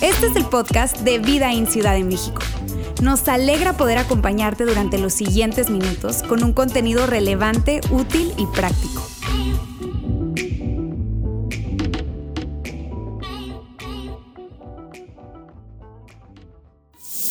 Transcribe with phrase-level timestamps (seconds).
[0.00, 2.40] Este es el podcast de Vida en Ciudad de México.
[3.02, 9.06] Nos alegra poder acompañarte durante los siguientes minutos con un contenido relevante, útil y práctico.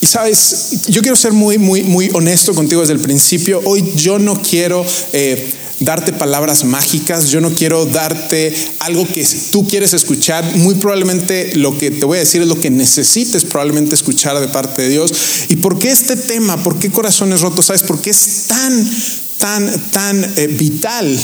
[0.01, 3.61] Y sabes, yo quiero ser muy, muy, muy honesto contigo desde el principio.
[3.65, 5.51] Hoy yo no quiero eh,
[5.85, 10.43] darte palabras mágicas, yo no quiero darte algo que tú quieres escuchar.
[10.57, 14.47] Muy probablemente lo que te voy a decir es lo que necesites probablemente escuchar de
[14.47, 15.13] parte de Dios.
[15.47, 16.61] ¿Y por qué este tema?
[16.61, 17.67] ¿Por qué corazones rotos?
[17.67, 17.83] ¿Sabes?
[17.83, 18.91] Porque es tan,
[19.37, 21.17] tan, tan eh, vital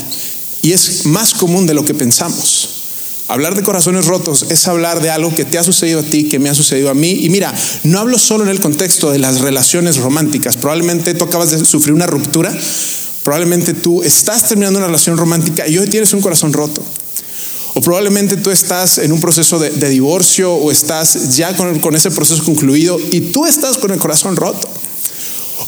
[0.61, 2.69] y es más común de lo que pensamos.
[3.27, 6.37] Hablar de corazones rotos es hablar de algo que te ha sucedido a ti, que
[6.37, 7.11] me ha sucedido a mí.
[7.11, 10.57] Y mira, no hablo solo en el contexto de las relaciones románticas.
[10.57, 12.53] Probablemente tú acabas de sufrir una ruptura.
[13.23, 16.81] Probablemente tú estás terminando una relación romántica y hoy tienes un corazón roto.
[17.73, 22.43] O probablemente tú estás en un proceso de, divorcio o estás ya con, ese proceso
[22.43, 24.67] concluido y tú estás con el corazón roto.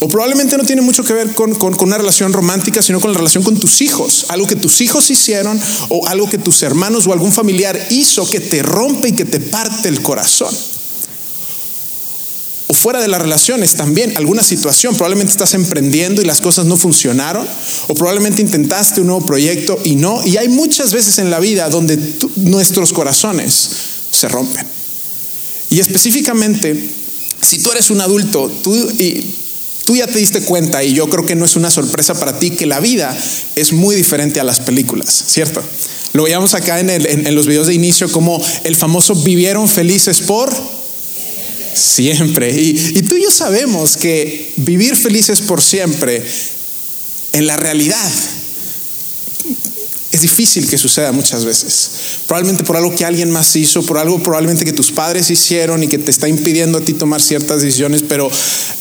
[0.00, 3.18] O probablemente no tiene mucho que ver con, con, una relación romántica, sino con la
[3.18, 4.26] relación con tus hijos.
[4.28, 8.40] Algo que tus hijos hicieron o algo que tus hermanos o algún familiar hizo que
[8.40, 10.54] te rompe y que te parte el corazón.
[12.84, 17.46] Fuera de las relaciones también, alguna situación, probablemente estás emprendiendo y las cosas no funcionaron,
[17.86, 20.20] o probablemente intentaste un nuevo proyecto y no.
[20.26, 21.98] Y hay muchas veces en la vida donde
[22.36, 23.70] nuestros corazones
[24.10, 24.66] se rompen.
[25.70, 26.90] Y específicamente,
[27.40, 28.74] si tú eres un adulto, tú...
[28.98, 29.40] Y,
[29.84, 32.52] Tú ya te diste cuenta, y yo creo que no es una sorpresa para ti,
[32.52, 33.14] que la vida
[33.54, 35.62] es muy diferente a las películas, ¿cierto?
[36.14, 39.68] Lo veíamos acá en, el, en, en los videos de inicio como el famoso vivieron
[39.68, 40.73] felices por
[41.74, 42.50] siempre.
[42.50, 46.22] Y, tú y yo sabemos que vivir felices por siempre,
[47.32, 48.10] en la realidad,
[50.14, 51.90] es difícil que suceda muchas veces.
[52.26, 55.88] Probablemente por algo que alguien más hizo, por algo probablemente que tus padres hicieron y
[55.88, 58.02] que te está impidiendo a ti tomar ciertas decisiones.
[58.02, 58.30] Pero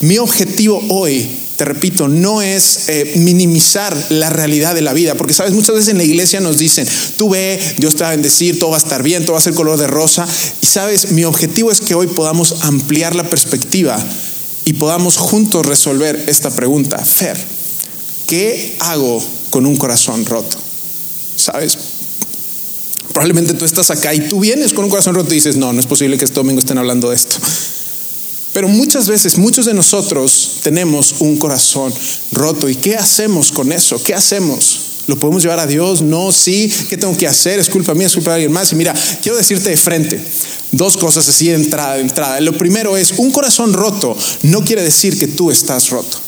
[0.02, 1.28] mi objetivo hoy,
[1.58, 5.16] te repito, no es eh, minimizar la realidad de la vida.
[5.16, 8.12] Porque sabes, muchas veces en la iglesia nos dicen, tú ve, Dios te va a
[8.12, 10.28] bendecir, todo va a estar bien, todo va a ser color de rosa.
[10.62, 13.98] Y sabes, mi objetivo es que hoy podamos ampliar la perspectiva
[14.66, 17.04] y podamos juntos resolver esta pregunta.
[17.04, 17.38] Fer,
[18.28, 20.63] ¿qué hago con un corazón roto?
[21.44, 21.78] ¿Sabes?
[23.12, 25.80] Probablemente tú estás acá y tú vienes con un corazón roto y dices, no, no
[25.80, 27.36] es posible que este domingo estén hablando de esto.
[28.54, 31.94] Pero muchas veces, muchos de nosotros tenemos un corazón
[32.32, 32.70] roto.
[32.70, 34.02] ¿Y qué hacemos con eso?
[34.04, 34.80] ¿Qué hacemos?
[35.08, 36.02] ¿Lo podemos llevar a Dios?
[36.02, 36.72] No, sí.
[36.90, 37.60] ¿Qué tengo que hacer?
[37.60, 38.08] ¿Es culpa mía?
[38.08, 38.72] ¿Es culpa de alguien más?
[38.72, 40.24] Y mira, quiero decirte de frente
[40.72, 42.40] dos cosas así de entrada, de entrada.
[42.42, 46.23] Lo primero es, un corazón roto no quiere decir que tú estás roto.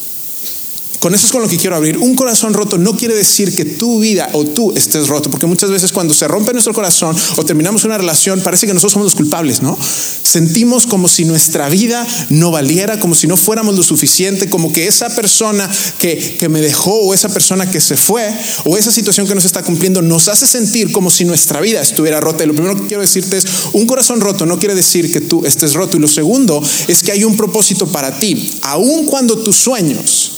[1.05, 1.99] Con eso es con lo que quiero abrir.
[1.99, 5.69] Un corazón roto no quiere decir que tu vida o tú estés roto, porque muchas
[5.69, 9.13] veces cuando se rompe nuestro corazón o terminamos una relación, parece que nosotros somos los
[9.13, 9.77] culpables, ¿no?
[9.79, 14.87] Sentimos como si nuestra vida no valiera, como si no fuéramos lo suficiente, como que
[14.87, 18.27] esa persona que, que me dejó o esa persona que se fue
[18.63, 22.19] o esa situación que nos está cumpliendo nos hace sentir como si nuestra vida estuviera
[22.19, 22.43] rota.
[22.43, 25.45] Y lo primero que quiero decirte es, un corazón roto no quiere decir que tú
[25.45, 25.97] estés roto.
[25.97, 30.34] Y lo segundo es que hay un propósito para ti, aun cuando tus sueños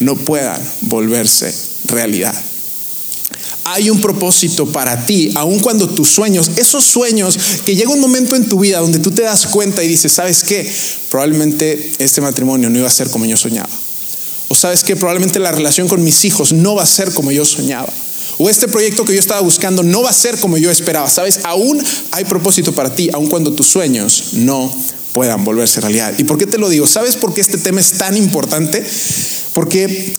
[0.00, 1.54] no puedan volverse
[1.86, 2.34] realidad.
[3.64, 8.34] Hay un propósito para ti, aun cuando tus sueños, esos sueños que llega un momento
[8.34, 10.70] en tu vida donde tú te das cuenta y dices, ¿sabes qué?
[11.10, 13.68] Probablemente este matrimonio no iba a ser como yo soñaba.
[14.48, 17.44] O sabes que probablemente la relación con mis hijos no va a ser como yo
[17.44, 17.92] soñaba.
[18.38, 21.10] O este proyecto que yo estaba buscando no va a ser como yo esperaba.
[21.10, 21.82] Sabes, aún
[22.12, 24.74] hay propósito para ti, aun cuando tus sueños no
[25.12, 26.14] puedan volverse realidad.
[26.16, 26.86] ¿Y por qué te lo digo?
[26.86, 28.86] ¿Sabes por qué este tema es tan importante?
[29.52, 30.16] Porque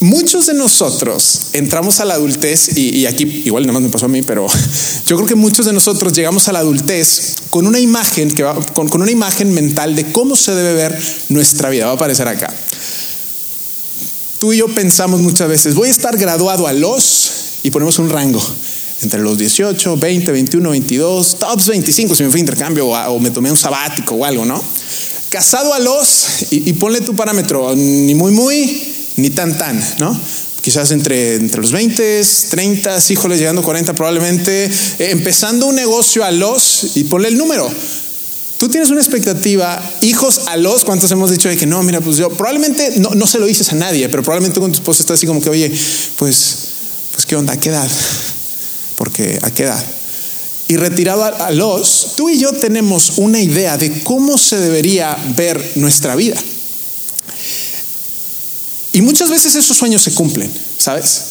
[0.00, 4.08] muchos de nosotros entramos a la adultez, y, aquí igual nada más me pasó a
[4.08, 4.46] mí, pero
[5.06, 8.54] yo creo que muchos de nosotros llegamos a la adultez con una imagen, que va,
[8.72, 10.98] con, con una imagen mental de cómo se debe ver
[11.28, 11.86] nuestra vida.
[11.86, 12.54] Va a aparecer acá.
[14.38, 17.30] Tú y yo pensamos muchas veces, voy a estar graduado a los,
[17.64, 18.40] y ponemos un rango,
[19.02, 23.20] entre los 18, 20, 21, 22, tops 25 si me fui a intercambio o, o
[23.20, 24.62] me tomé un sabático o algo, ¿no?
[25.28, 30.18] Casado a los, y, ponle tu parámetro, ni muy, muy, ni tan, tan, ¿no?
[30.62, 34.70] Quizás entre, entre los 20, 30, híjoles, llegando a 40 probablemente, eh,
[35.10, 37.70] empezando un negocio a los, y ponle el número.
[38.58, 41.82] Tú tienes una expectativa, hijos a los, ¿cuántos hemos dicho de que no?
[41.82, 44.78] Mira, pues yo probablemente no, no se lo dices a nadie, pero probablemente con tu
[44.78, 45.70] esposa estás así como que, oye,
[46.16, 46.56] pues,
[47.12, 47.52] pues, ¿qué onda?
[47.52, 47.90] ¿A qué edad?
[48.96, 49.84] Porque, ¿a qué edad?
[50.68, 55.72] Y retirado a los, tú y yo tenemos una idea de cómo se debería ver
[55.76, 56.36] nuestra vida.
[58.92, 61.22] Y muchas veces esos sueños se cumplen, ¿sabes?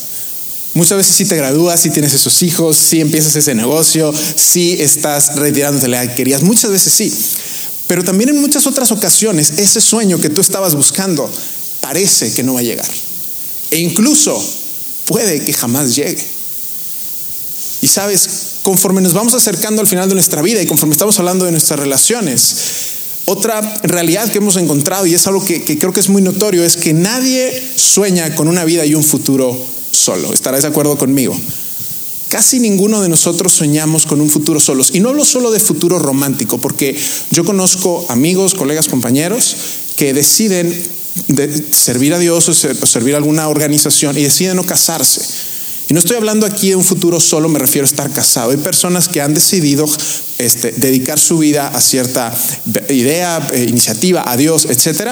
[0.74, 5.36] Muchas veces sí te gradúas, sí tienes esos hijos, sí empiezas ese negocio, sí estás
[5.36, 6.42] retirándote la que querías.
[6.42, 7.14] Muchas veces sí.
[7.88, 11.30] Pero también en muchas otras ocasiones ese sueño que tú estabas buscando
[11.80, 12.88] parece que no va a llegar.
[13.72, 14.44] E incluso
[15.06, 16.37] puede que jamás llegue.
[17.88, 18.30] Y sabes,
[18.64, 21.80] conforme nos vamos acercando al final de nuestra vida y conforme estamos hablando de nuestras
[21.80, 22.56] relaciones,
[23.24, 26.76] otra realidad que hemos encontrado, y es algo que, creo que es muy notorio, es
[26.76, 29.58] que nadie sueña con una vida y un futuro
[29.94, 30.34] solo.
[30.34, 31.40] ¿Estarás de acuerdo conmigo?
[32.28, 34.90] Casi ninguno de nosotros soñamos con un futuro solos.
[34.94, 36.94] Y no hablo solo de futuro romántico, porque
[37.32, 39.56] yo conozco amigos, colegas, compañeros
[39.96, 40.74] que deciden
[41.72, 45.22] servir a Dios o servir a alguna organización y deciden no casarse.
[45.90, 48.52] Y no estoy hablando aquí de un futuro solo, me refiero a estar casado.
[48.52, 49.88] Hay personas que han decidido
[50.38, 52.34] este, dedicar su vida a cierta
[52.90, 55.12] idea, eh, iniciativa, a Dios, etc.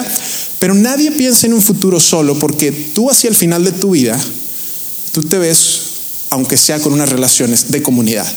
[0.60, 4.20] Pero nadie piensa en un futuro solo porque tú hacia el final de tu vida,
[5.14, 5.80] tú te ves,
[6.30, 8.30] aunque sea con unas relaciones de comunidad.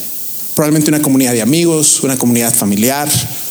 [0.55, 3.09] Probablemente una comunidad de amigos, una comunidad familiar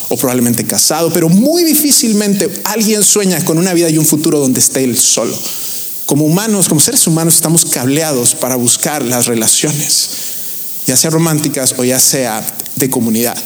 [0.08, 4.60] o probablemente casado, pero muy difícilmente alguien sueña con una vida y un futuro donde
[4.60, 5.38] esté él solo.
[6.08, 10.08] Como humanos, como seres humanos, estamos cableados para buscar las relaciones,
[10.86, 12.42] ya sea románticas o ya sea
[12.76, 13.36] de comunidad.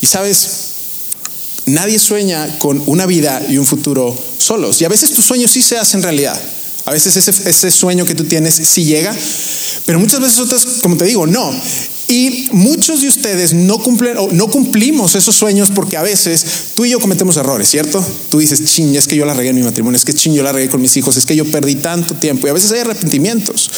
[0.00, 0.48] Y sabes,
[1.66, 4.80] nadie sueña con una vida y un futuro solos.
[4.80, 6.40] Y a veces tus sueños sí se hacen realidad.
[6.84, 9.12] A veces ese, ese sueño que tú tienes sí llega,
[9.86, 11.52] pero muchas veces otras, como te digo, no.
[12.10, 16.84] Y muchos de ustedes no cumplen o no cumplimos esos sueños porque a veces tú
[16.84, 18.04] y yo cometemos errores, ¿cierto?
[18.28, 20.42] Tú dices, ching, es que yo la regué en mi matrimonio, es que ching, yo
[20.42, 22.80] la regué con mis hijos, es que yo perdí tanto tiempo y a veces hay
[22.80, 23.70] arrepentimientos.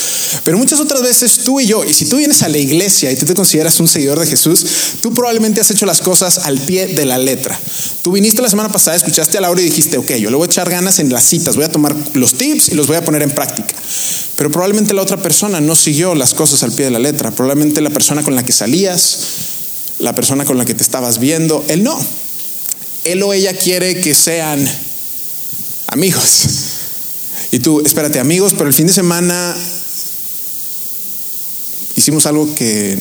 [0.45, 3.17] Pero muchas otras veces tú y yo, y si tú vienes a la iglesia y
[3.17, 4.65] tú te consideras un seguidor de Jesús,
[5.03, 7.61] tú probablemente has hecho las cosas al pie de la letra.
[8.01, 10.47] Tú viniste la semana pasada, escuchaste a Laura y dijiste, ok, yo le voy a
[10.47, 13.21] echar ganas en las citas, voy a tomar los tips y los voy a poner
[13.21, 13.75] en práctica.
[14.37, 17.31] Pero probablemente la otra persona no siguió las cosas al pie de la letra.
[17.31, 19.19] Probablemente la persona con la que salías,
[19.99, 21.99] la persona con la que te estabas viendo, él no.
[23.05, 24.69] Él o ella quiere que sean
[25.89, 26.45] amigos.
[27.51, 29.57] Y tú, espérate, amigos, pero el fin de semana
[31.97, 32.99] hicimos algo que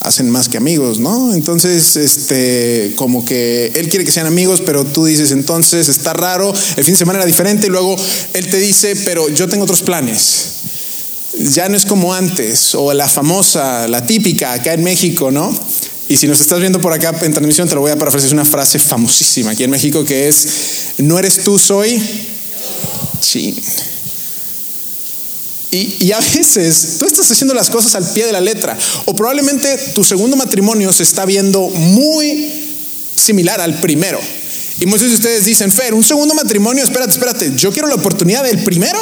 [0.00, 1.34] hacen más que amigos, ¿no?
[1.34, 6.52] Entonces, este, como que él quiere que sean amigos, pero tú dices, entonces está raro,
[6.76, 7.96] el fin de semana era diferente y luego
[8.32, 10.59] él te dice, pero yo tengo otros planes.
[11.38, 15.52] Ya no es como antes, o la famosa, la típica acá en México, ¿no?
[16.08, 18.44] Y si nos estás viendo por acá en transmisión, te lo voy a parafrasear, una
[18.44, 20.46] frase famosísima aquí en México que es,
[20.98, 22.02] no eres tú, soy...
[23.20, 23.54] Sí.
[25.70, 28.76] Y, a veces tú estás haciendo las cosas al pie de la letra.
[29.04, 32.64] O probablemente tu segundo matrimonio se está viendo muy
[33.14, 34.20] similar al primero.
[34.80, 38.42] Y muchos de ustedes dicen, Fer, un segundo matrimonio, espérate, espérate, yo quiero la oportunidad
[38.44, 38.98] del primero.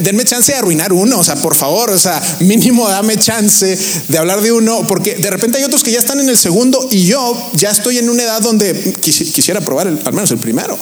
[0.00, 3.78] denme chance de arruinar uno, o sea, por favor, o sea, mínimo dame chance
[4.08, 6.88] de hablar de uno, porque de repente hay otros que ya están en el segundo
[6.90, 10.76] y yo ya estoy en una edad donde quisiera probar al menos el primero.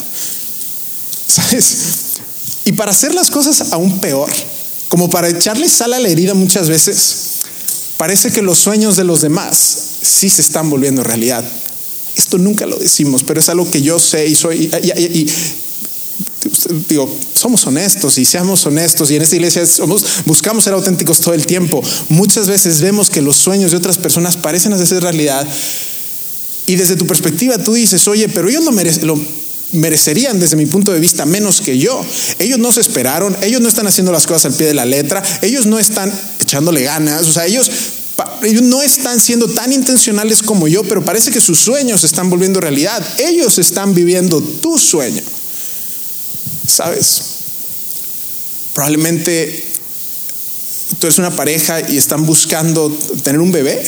[1.26, 1.76] ¿Sabes?
[2.64, 4.31] Y para hacer las cosas aún peor,
[4.88, 7.16] como para echarle sal a la herida muchas veces,
[7.99, 11.44] parece que los sueños de los demás sí se están volviendo realidad.
[12.18, 14.70] Esto nunca lo decimos, pero es algo que yo sé y soy...
[16.88, 21.34] Digo, somos honestos y seamos honestos y en esta iglesia somos, buscamos ser auténticos todo
[21.34, 21.82] el tiempo.
[22.08, 25.46] Muchas veces vemos que los sueños de otras personas parecen hacerse realidad
[26.66, 29.18] y desde tu perspectiva tú dices, oye, pero ellos lo
[29.72, 32.04] merecerían desde mi punto de vista menos que yo.
[32.38, 35.22] Ellos no se esperaron, ellos no están haciendo las cosas al pie de la letra,
[35.42, 37.70] ellos no están echándole ganas, o sea, ellos,
[38.42, 42.60] ellos no están siendo tan intencionales como yo, pero parece que sus sueños están volviendo
[42.60, 43.04] realidad.
[43.18, 45.22] Ellos están viviendo tu sueño.
[46.66, 47.22] ¿Sabes?
[48.75, 49.64] Probablemente
[50.98, 52.90] tú eres una pareja y están buscando
[53.22, 53.82] tener un bebé.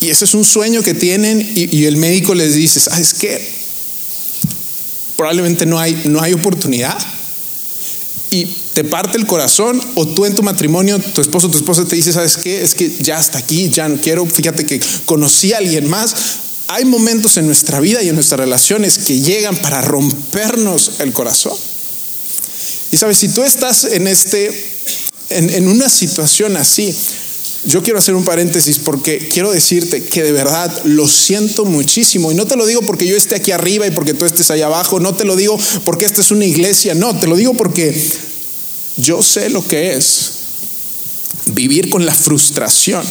[0.00, 3.60] Y ese es un sueño que tienen y, el médico les dice, ¿sabes qué?
[5.16, 6.96] probablemente no hay, no hay oportunidad
[8.30, 11.96] y te parte el corazón o tú en tu matrimonio, tu esposo tu esposa te
[11.96, 12.62] dice, ¿sabes qué?
[12.62, 16.14] Es que ya hasta aquí, ya no quiero, fíjate que conocí a alguien más.
[16.68, 21.56] Hay momentos en nuestra vida y en nuestras relaciones que llegan para rompernos el corazón.
[22.92, 24.48] Y sabes, si tú estás en este,
[25.30, 26.94] en, en una situación así,
[27.64, 32.32] yo quiero hacer un paréntesis porque quiero decirte que de verdad lo siento muchísimo.
[32.32, 34.66] Y no te lo digo porque yo esté aquí arriba y porque tú estés allá
[34.66, 35.00] abajo.
[35.00, 36.94] No te lo digo porque esta es una iglesia.
[36.94, 37.94] No, te lo digo porque
[38.96, 40.32] yo sé lo que es
[41.46, 43.04] vivir con la frustración,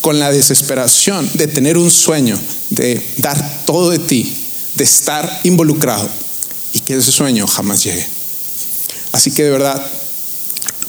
[0.00, 2.38] con la desesperación de tener un sueño,
[2.70, 4.34] de dar todo de ti,
[4.74, 6.08] de estar involucrado
[6.72, 8.06] y que ese sueño jamás llegue.
[9.12, 9.90] Así que de verdad,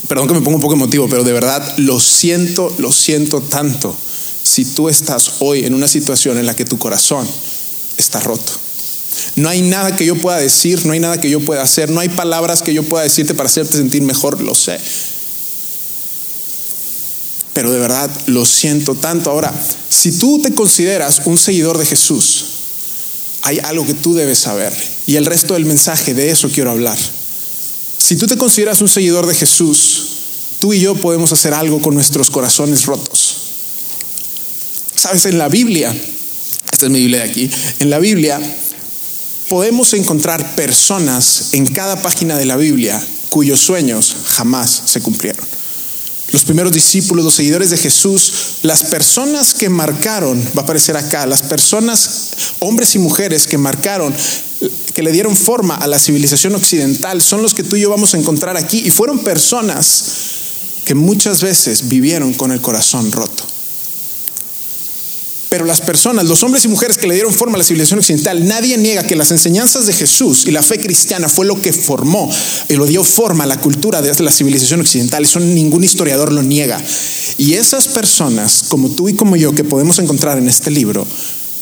[0.08, 3.96] perdón que me pongo un poco emotivo, pero de verdad lo siento, lo siento tanto
[4.42, 7.26] si tú estás hoy en una situación en la que tu corazón
[7.96, 8.52] está roto.
[9.36, 12.00] No hay nada que yo pueda decir, no hay nada que yo pueda hacer, no
[12.00, 14.78] hay palabras que yo pueda decirte para hacerte sentir mejor, lo sé.
[17.52, 19.30] Pero de verdad lo siento tanto.
[19.30, 19.52] Ahora,
[19.88, 22.44] si tú te consideras un seguidor de Jesús,
[23.42, 24.72] hay algo que tú debes saber.
[25.06, 26.98] Y el resto del mensaje, de eso quiero hablar.
[27.98, 30.04] Si tú te consideras un seguidor de Jesús,
[30.58, 33.36] tú y yo podemos hacer algo con nuestros corazones rotos.
[34.94, 35.94] Sabes, en la Biblia,
[36.70, 37.50] esta es mi Biblia de aquí,
[37.80, 38.40] en la Biblia
[39.52, 45.44] podemos encontrar personas en cada página de la Biblia cuyos sueños jamás se cumplieron.
[46.30, 48.32] Los primeros discípulos, los seguidores de Jesús,
[48.62, 52.30] las personas que marcaron, va a aparecer acá, las personas,
[52.60, 54.14] hombres y mujeres que marcaron,
[54.94, 58.14] que le dieron forma a la civilización occidental, son los que tú y yo vamos
[58.14, 58.78] a encontrar aquí.
[58.86, 60.04] Y fueron personas
[60.86, 63.51] que muchas veces vivieron con el corazón roto.
[65.52, 68.48] Pero las personas, los hombres y mujeres que le dieron forma a la civilización occidental,
[68.48, 72.30] nadie niega que las enseñanzas de Jesús y la fe cristiana fue lo que formó
[72.70, 75.24] y lo dio forma a la cultura de la civilización occidental.
[75.24, 76.82] Eso ningún historiador lo niega.
[77.36, 81.06] Y esas personas, como tú y como yo, que podemos encontrar en este libro,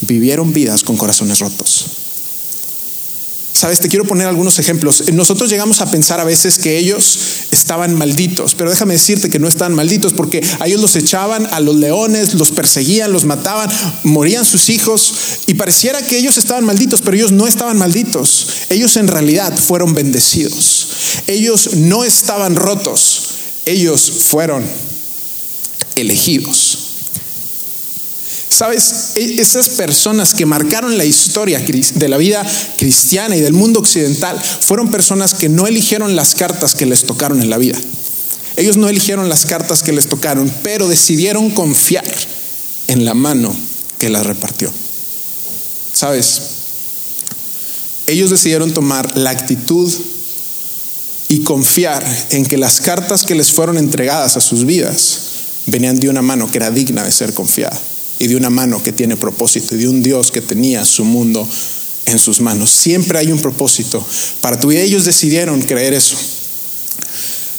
[0.02, 1.99] vivieron vidas con corazones rotos.
[3.52, 5.12] Sabes, te quiero poner algunos ejemplos.
[5.12, 7.18] Nosotros llegamos a pensar a veces que ellos
[7.50, 11.60] estaban malditos, pero déjame decirte que no estaban malditos porque a ellos los echaban a
[11.60, 13.68] los leones, los perseguían, los mataban,
[14.04, 15.12] morían sus hijos
[15.46, 18.46] y pareciera que ellos estaban malditos, pero ellos no estaban malditos.
[18.70, 20.88] Ellos en realidad fueron bendecidos.
[21.26, 23.22] Ellos no estaban rotos,
[23.66, 24.64] ellos fueron
[25.96, 26.69] elegidos.
[28.50, 32.44] Sabes, e-, esas personas que marcaron la historia de la vida
[32.78, 37.40] cristiana y del mundo occidental fueron personas que no eligieron las cartas que les tocaron
[37.40, 37.78] en la vida.
[38.56, 42.04] Ellos no eligieron las cartas que les tocaron, pero decidieron confiar
[42.88, 43.54] en la mano
[43.98, 44.70] que las repartió.
[45.94, 46.40] Sabes,
[48.06, 49.90] ellos decidieron tomar la actitud
[51.28, 55.20] y confiar en que las cartas que les fueron entregadas a sus vidas
[55.66, 57.80] venían de una mano que era digna de ser confiada
[58.20, 61.48] y de una mano que tiene propósito y de un Dios que tenía su mundo
[62.04, 62.70] en sus manos.
[62.70, 64.06] Siempre hay un propósito
[64.42, 66.16] para tú y ellos decidieron creer eso.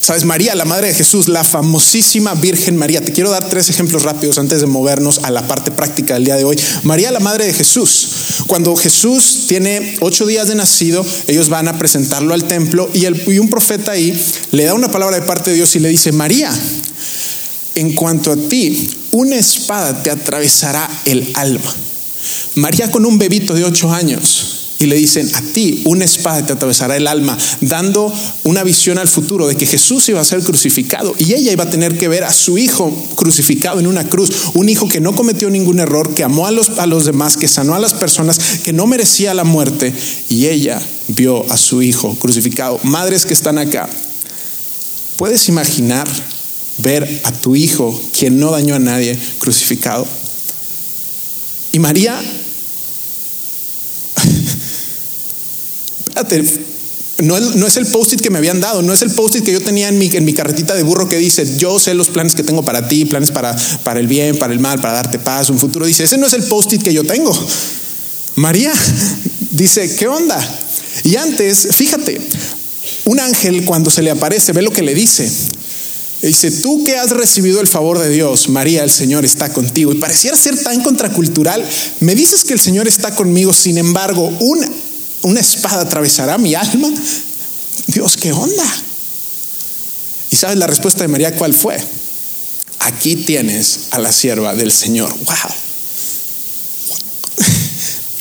[0.02, 3.04] Sabes, María, la madre de Jesús, la famosísima Virgen María.
[3.04, 6.36] Te quiero dar tres ejemplos rápidos antes de movernos a la parte práctica del día
[6.36, 6.60] de hoy.
[6.84, 8.44] María, la madre de Jesús.
[8.46, 13.40] Cuando Jesús tiene ocho días de nacido, ellos van a presentarlo al templo y, y
[13.40, 14.20] un profeta ahí
[14.52, 16.52] le da una palabra de parte de Dios y le dice, María,
[17.76, 21.74] en cuanto a ti, una espada te atravesará el alma.
[22.56, 26.54] María con un bebito de ocho años y le dicen, a ti una espada te
[26.54, 28.12] atravesará el alma, dando
[28.44, 31.70] una visión al futuro de que Jesús iba a ser crucificado y ella iba a
[31.70, 35.52] tener que ver a su hijo crucificado en una cruz, un hijo que no cometió
[35.52, 38.74] ningún error, que amó a los, a los demás, que sanó a las personas, que
[38.74, 39.94] no merecía la muerte
[40.30, 42.80] y ella vio a su hijo crucificado.
[42.84, 43.88] Madres que están acá,
[45.16, 46.08] ¿puedes imaginar
[46.82, 50.08] ver a tu hijo, quien no dañó a nadie, crucificado.
[51.72, 52.20] Y María,
[56.00, 56.44] espérate,
[57.20, 59.88] no, es el post-it que me habían dado, no es el post-it que yo tenía
[59.90, 62.64] en mi, en mi carretita de burro que dice, yo sé los planes que tengo
[62.66, 65.86] para ti, planes para, para el bien, para el mal, para darte paz, un futuro.
[65.86, 67.32] Dice, ese no es el post-it que yo tengo.
[68.36, 68.74] María
[69.52, 70.40] dice, ¿qué onda?
[71.04, 72.20] Y antes, fíjate,
[73.06, 75.32] un ángel cuando se le aparece, ve lo que le dice
[76.28, 79.92] dice, tú que has recibido el favor de Dios, María, el Señor está contigo.
[79.92, 81.68] Y pareciera ser tan contracultural.
[82.00, 84.70] Me dices que el Señor está conmigo, sin embargo, una,
[85.24, 86.90] una espada atravesará mi alma.
[87.88, 88.66] Dios, ¿qué onda?
[90.32, 91.78] ¿Y sabes la respuesta de María cuál fue?
[92.80, 95.10] Aquí tienes a la sierva del Señor.
[95.26, 95.52] Wow.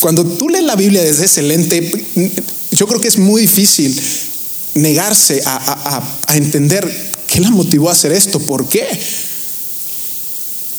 [0.01, 1.93] Cuando tú lees la Biblia desde ese lente,
[2.71, 4.01] yo creo que es muy difícil
[4.75, 8.41] negarse a, a entender ¿Qué la motivó a hacer esto?
[8.41, 8.87] ¿Por qué?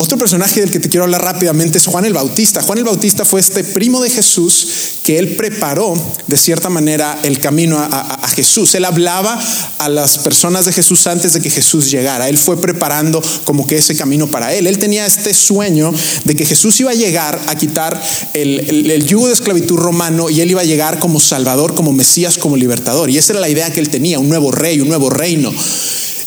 [0.02, 2.64] Otro personaje del que te quiero hablar rápidamente es Juan el Bautista.
[2.64, 4.68] Juan el Bautista fue este primo de Jesús
[5.04, 5.94] que él preparó
[6.26, 8.74] de cierta manera el camino a, Jesús.
[8.74, 9.40] Él hablaba
[9.78, 12.30] a las personas de Jesús antes de que Jesús llegara.
[12.30, 14.66] Él fue preparando como que ese camino para él.
[14.66, 15.94] Él tenía este sueño
[16.26, 18.02] de que Jesús iba a llegar a quitar
[18.34, 22.40] el, el yugo de esclavitud romano y él iba a llegar como Salvador, como Mesías,
[22.40, 23.12] como libertador.
[23.12, 25.54] Y esa era la idea que él tenía, un nuevo rey, un nuevo reino.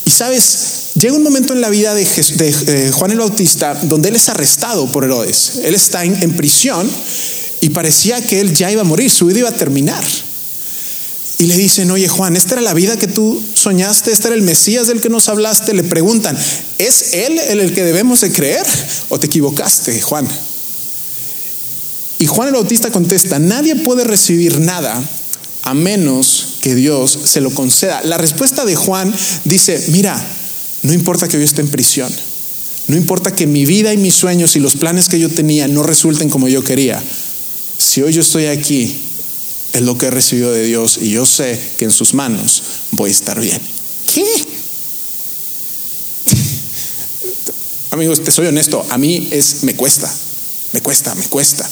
[0.06, 4.16] Y sabes, llega un momento en la vida de, eh, Juan el Bautista donde él
[4.16, 5.60] es arrestado por Herodes.
[5.64, 6.88] Él está en, prisión
[7.60, 10.04] y parecía que él ya iba a morir, su vida iba a terminar.
[11.38, 14.42] y le dicen, oye Juan, esta era la vida que tú soñaste, este era el
[14.42, 15.72] Mesías del que nos hablaste.
[15.74, 16.38] Le preguntan,
[16.78, 18.66] ¿es él el que debemos de creer
[19.08, 20.28] o te equivocaste, Juan?
[22.18, 25.02] Y Juan el Bautista contesta, nadie puede recibir nada
[25.64, 28.02] a menos que Dios se lo conceda.
[28.04, 29.12] La respuesta de Juan
[29.44, 30.14] dice, mira,
[30.82, 32.12] no importa que yo esté en prisión,
[32.86, 35.82] no importa que mi vida y mis sueños y los planes que yo tenía no
[35.82, 37.02] resulten como yo quería.
[37.78, 38.94] Si hoy yo estoy aquí,
[39.72, 43.08] es lo que he recibido de Dios y yo sé que en sus manos voy
[43.08, 43.60] a estar bien.
[44.12, 44.24] ¿Qué?
[47.90, 50.12] Amigos, te soy honesto, a mí es me cuesta,
[50.72, 51.66] me cuesta, me cuesta.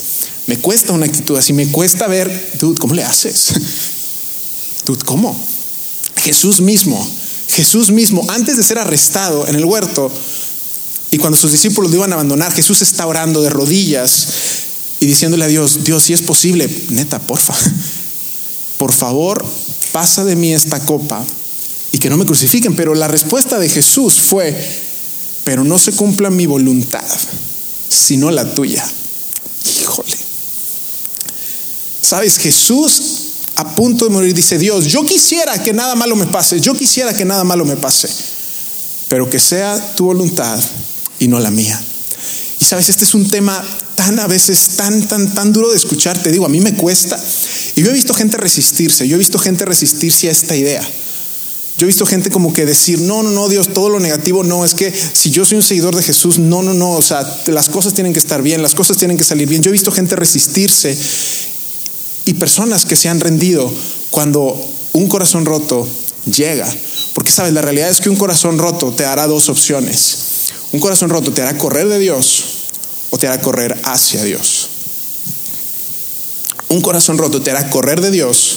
[0.46, 3.52] Me cuesta una actitud así, me cuesta ver, dude, ¿cómo le haces?
[4.84, 5.40] Dude, ¿cómo?
[6.16, 7.08] Jesús mismo,
[7.54, 10.10] Jesús mismo, antes de ser arrestado en el huerto,
[11.12, 14.26] y cuando sus discípulos lo iban a abandonar, Jesús está orando de rodillas
[14.98, 17.54] y diciéndole a Dios, Dios, si es posible, neta, porfa,
[18.78, 19.44] por favor,
[19.92, 21.24] pasa de mí esta copa
[21.92, 22.74] y que no me crucifiquen.
[22.74, 24.56] Pero la respuesta de Jesús fue,
[25.44, 27.04] pero no se cumpla mi voluntad,
[27.88, 28.84] sino la tuya.
[29.80, 30.31] Híjole.
[32.02, 33.22] Sabes, Jesús
[33.56, 37.14] a punto de morir dice, Dios, yo quisiera que nada malo me pase, yo quisiera
[37.14, 38.08] que nada malo me pase,
[39.08, 40.58] pero que sea tu voluntad
[41.18, 41.80] y no la mía.
[42.60, 43.62] Y sabes, este es un tema
[43.94, 46.20] tan a veces tan, tan, tan duro de escuchar.
[46.20, 47.22] Te digo, a mí me cuesta.
[47.74, 50.82] Y yo he visto gente resistirse, yo he visto gente resistirse a esta idea.
[51.78, 54.64] Yo he visto gente como que decir, no, no, no, Dios, todo lo negativo, no,
[54.64, 57.68] es que si yo soy un seguidor de Jesús, no, no, no, o sea, las
[57.68, 59.62] cosas tienen que estar bien, las cosas tienen que salir bien.
[59.62, 60.96] Yo he visto gente resistirse
[62.32, 63.70] y personas que se han rendido
[64.10, 64.58] cuando
[64.94, 65.86] un corazón roto
[66.24, 66.66] llega.
[67.12, 70.16] Porque sabes, la realidad es que un corazón roto te hará dos opciones.
[70.72, 72.44] Un corazón roto te hará correr de Dios
[73.10, 74.68] o te hará correr hacia Dios.
[76.68, 78.56] Un corazón roto te hará correr de Dios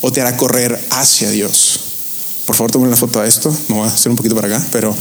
[0.00, 1.78] o te hará correr hacia Dios.
[2.46, 3.56] Por favor, tomen una foto a esto.
[3.68, 4.92] Me voy a hacer un poquito para acá, pero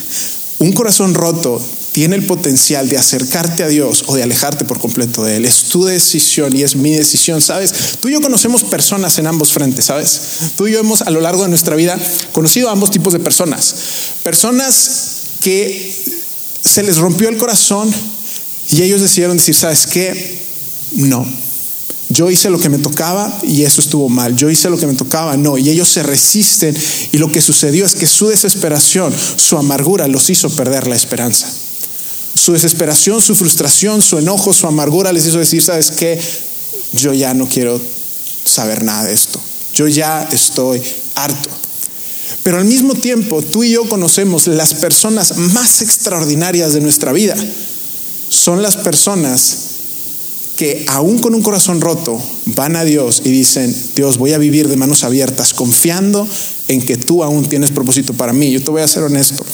[0.58, 1.62] un corazón roto
[1.96, 5.46] tiene el potencial de acercarte a Dios o de alejarte por completo de Él.
[5.46, 7.72] Es tu decisión y es mi decisión, ¿sabes?
[8.02, 10.20] Tú y yo conocemos personas en ambos frentes, ¿sabes?
[10.58, 11.98] Tú y yo hemos a lo largo de nuestra vida
[12.32, 13.74] conocido a ambos tipos de personas.
[14.22, 14.90] Personas
[15.40, 16.20] que
[16.62, 17.90] se les rompió el corazón
[18.72, 20.42] y ellos decidieron decir, ¿sabes qué?
[20.96, 21.26] No.
[22.10, 24.36] Yo hice lo que me tocaba y eso estuvo mal.
[24.36, 25.56] Yo hice lo que me tocaba, no.
[25.56, 26.76] Y ellos se resisten
[27.12, 31.48] y lo que sucedió es que su desesperación, su amargura los hizo perder la esperanza.
[32.36, 36.20] Su desesperación, su frustración, su enojo, su amargura les hizo decir, ¿sabes qué?
[36.92, 37.80] Yo ya no quiero
[38.44, 39.40] saber nada de esto.
[39.74, 40.82] Yo ya estoy
[41.14, 41.50] harto.
[42.42, 47.36] Pero al mismo tiempo, tú y yo conocemos las personas más extraordinarias de nuestra vida
[48.28, 49.56] son las personas
[50.56, 54.68] que aún con un corazón roto van a Dios y dicen, Dios, voy a vivir
[54.68, 56.26] de manos abiertas, confiando
[56.68, 58.50] en que tú aún tienes propósito para mí.
[58.50, 59.44] Yo te voy a ser honesto.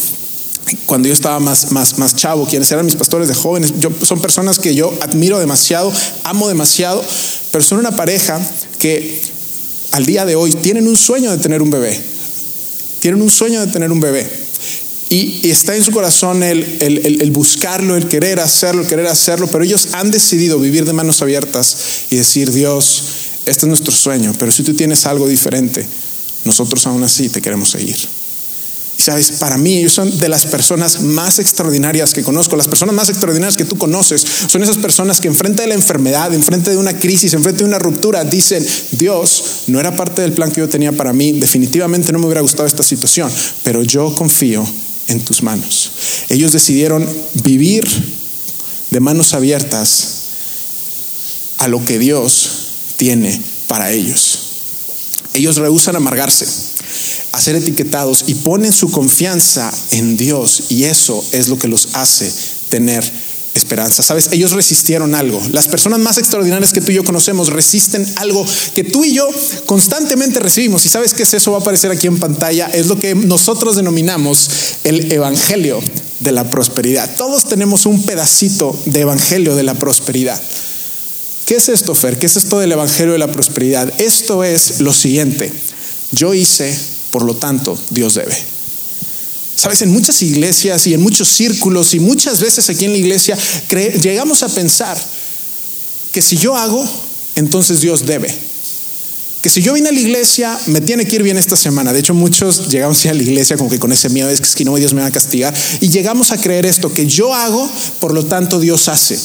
[0.86, 4.20] Cuando yo estaba más, más, más chavo, quienes eran mis pastores de jóvenes, yo, son
[4.20, 5.92] personas que yo admiro demasiado,
[6.24, 7.04] amo demasiado,
[7.50, 8.40] pero son una pareja
[8.78, 9.20] que
[9.92, 12.00] al día de hoy tienen un sueño de tener un bebé.
[13.00, 14.42] Tienen un sueño de tener un bebé
[15.12, 19.88] y, está en su corazón el, buscarlo, el querer hacerlo, el querer hacerlo, pero ellos
[19.92, 21.76] han decidido vivir de manos abiertas
[22.08, 23.02] y decir, Dios,
[23.44, 25.86] este es nuestro sueño, pero si tú tienes algo diferente,
[26.44, 27.96] nosotros aún así te queremos seguir.
[28.98, 33.08] Sabes, para mí ellos son de las personas más extraordinarias que conozco, las personas más
[33.08, 36.96] extraordinarias que tú conoces, son esas personas que enfrente de la enfermedad, enfrente de una
[36.96, 40.92] crisis, enfrente de una ruptura, dicen, Dios, no era parte del plan que yo tenía
[40.92, 43.30] para mí, definitivamente no me hubiera gustado esta situación,
[43.64, 44.64] pero yo confío
[45.08, 45.90] en tus manos.
[46.28, 47.08] Ellos decidieron
[47.42, 47.84] vivir
[48.90, 50.22] de manos abiertas
[51.58, 52.48] a lo que Dios
[52.96, 54.38] tiene para ellos.
[55.34, 56.46] Ellos rehusan amargarse,
[57.32, 61.88] a ser etiquetados y ponen su confianza en Dios y eso es lo que los
[61.94, 62.32] hace
[62.68, 63.02] tener
[63.54, 64.02] esperanza.
[64.02, 65.40] Sabes, ellos resistieron algo.
[65.52, 69.28] Las personas más extraordinarias que tú y yo conocemos resisten algo que tú y yo
[69.66, 70.86] constantemente recibimos.
[70.86, 72.66] Y sabes que eso va a aparecer aquí en pantalla.
[72.66, 74.48] Es lo que nosotros denominamos
[74.84, 75.80] el evangelio
[76.20, 77.16] de la prosperidad.
[77.16, 80.40] Todos tenemos un pedacito de evangelio de la prosperidad.
[81.46, 82.18] ¿Qué es esto, Fer?
[82.18, 83.92] ¿Qué es esto del evangelio de la prosperidad?
[84.00, 85.52] Esto es lo siguiente.
[86.12, 86.74] Yo hice,
[87.12, 88.34] por lo tanto, Dios debe.
[89.54, 93.38] Sabes, en muchas iglesias y en muchos círculos y muchas veces aquí en la iglesia
[94.00, 94.98] llegamos a pensar
[96.10, 96.84] que si yo hago,
[97.36, 98.34] entonces Dios debe.
[99.42, 101.92] Que si yo vine a la iglesia, me tiene que ir bien esta semana.
[101.92, 104.74] De hecho, muchos llegamos a la iglesia como que con ese miedo, es que no,
[104.76, 105.54] Dios me va a castigar.
[105.80, 107.70] Y llegamos a creer esto, que yo hago,
[108.00, 109.18] por lo tanto Dios hace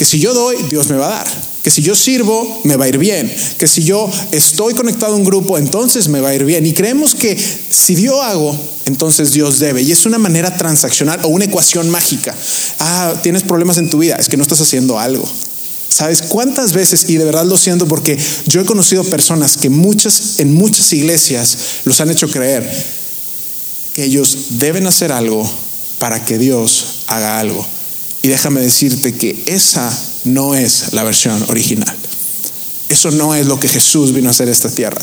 [0.00, 1.26] que si yo doy, Dios me va a dar,
[1.62, 5.16] que si yo sirvo, me va a ir bien, que si yo estoy conectado a
[5.16, 6.64] un grupo, entonces me va a ir bien.
[6.64, 9.82] Y creemos que si yo hago, entonces Dios debe.
[9.82, 12.34] Y es una manera transaccional o una ecuación mágica.
[12.78, 15.30] Ah, tienes problemas en tu vida, es que no estás haciendo algo.
[15.90, 17.10] ¿Sabes cuántas veces?
[17.10, 21.58] Y de verdad lo siento porque yo he conocido personas que muchas, en muchas iglesias
[21.84, 22.66] los han hecho creer
[23.94, 25.46] que ellos deben hacer algo
[25.98, 27.79] para que Dios haga algo.
[28.22, 29.90] Y déjame decirte que esa
[30.24, 31.96] no es la versión original.
[32.88, 35.00] Eso no es lo que Jesús vino a hacer a esta tierra.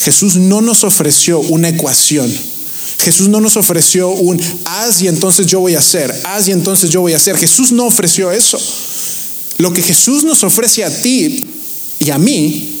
[0.00, 2.32] Jesús no nos ofreció una ecuación.
[3.00, 6.90] Jesús no nos ofreció un haz y entonces yo voy a hacer, haz y entonces
[6.90, 7.36] yo voy a hacer.
[7.36, 8.58] Jesús no ofreció eso.
[9.58, 11.44] Lo que Jesús nos ofrece a ti
[11.98, 12.80] y a mí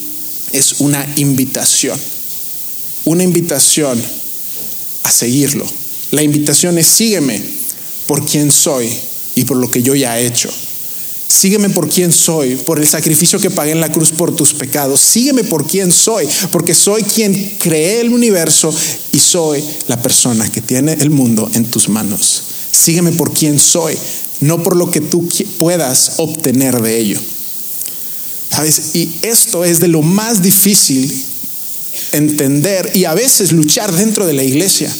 [0.52, 1.98] es una invitación.
[3.04, 4.02] Una invitación
[5.02, 5.66] a seguirlo.
[6.10, 7.42] La invitación es sígueme
[8.06, 8.90] por quien soy
[9.34, 10.50] y por lo que yo ya he hecho.
[11.30, 15.00] Sígueme por quien soy, por el sacrificio que pagué en la cruz por tus pecados.
[15.00, 18.74] Sígueme por quien soy, porque soy quien creé el universo
[19.12, 22.42] y soy la persona que tiene el mundo en tus manos.
[22.72, 23.96] Sígueme por quien soy,
[24.40, 27.20] no por lo que tú puedas obtener de ello.
[28.50, 28.94] ¿Sabes?
[28.94, 31.26] Y esto es de lo más difícil
[32.10, 34.92] entender y a veces luchar dentro de la iglesia.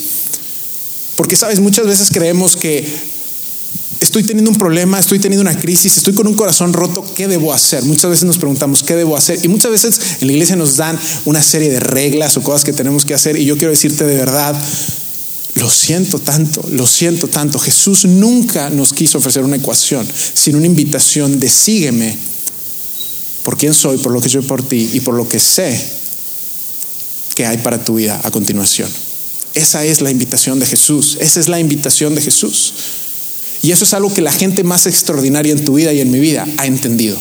[1.17, 3.10] Porque, sabes, muchas veces creemos que
[4.01, 7.53] estoy teniendo un problema, estoy teniendo una crisis, estoy con un corazón roto, ¿qué debo
[7.53, 7.85] hacer?
[7.85, 9.39] Muchas veces nos preguntamos, ¿qué debo hacer?
[9.43, 12.73] Y muchas veces en la iglesia nos dan una serie de reglas o cosas que
[12.73, 14.61] tenemos que hacer y yo quiero decirte de verdad,
[15.57, 17.59] lo siento tanto, lo siento tanto.
[17.59, 22.17] Jesús nunca nos quiso ofrecer una ecuación, sino una invitación de sígueme
[23.43, 25.79] por quién soy, por lo que soy por ti y por lo que sé
[27.35, 28.89] que hay para tu vida a continuación.
[29.55, 32.73] Esa es la invitación de Jesús, esa es la invitación de Jesús.
[33.63, 36.19] Y eso es algo que la gente más extraordinaria en tu vida y en mi
[36.19, 37.19] vida ha entendido.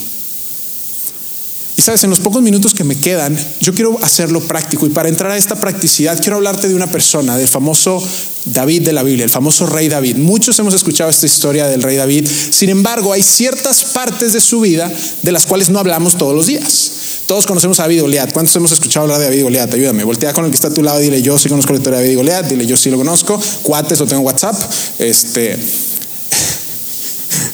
[1.79, 4.85] Y sabes, en los pocos minutos que me quedan, yo quiero hacerlo práctico.
[4.85, 8.03] Y para entrar a esta practicidad, quiero hablarte de una persona, del famoso
[8.45, 10.17] David de la Biblia, el famoso rey David.
[10.17, 12.27] Muchos hemos escuchado esta historia del rey David.
[12.27, 16.47] Sin embargo, hay ciertas partes de su vida de las cuales no hablamos todos los
[16.47, 16.91] días.
[17.25, 18.33] Todos conocemos a David Goliat.
[18.33, 19.73] ¿Cuántos hemos escuchado hablar de David Goliat?
[19.73, 20.03] Ayúdame.
[20.03, 21.99] Voltea con el que está a tu lado y dile, yo sí conozco la historia
[21.99, 22.47] de David Goliat.
[22.47, 23.39] Dile, yo sí lo conozco.
[23.61, 24.55] Cuates, lo tengo en WhatsApp.
[24.97, 25.57] Este,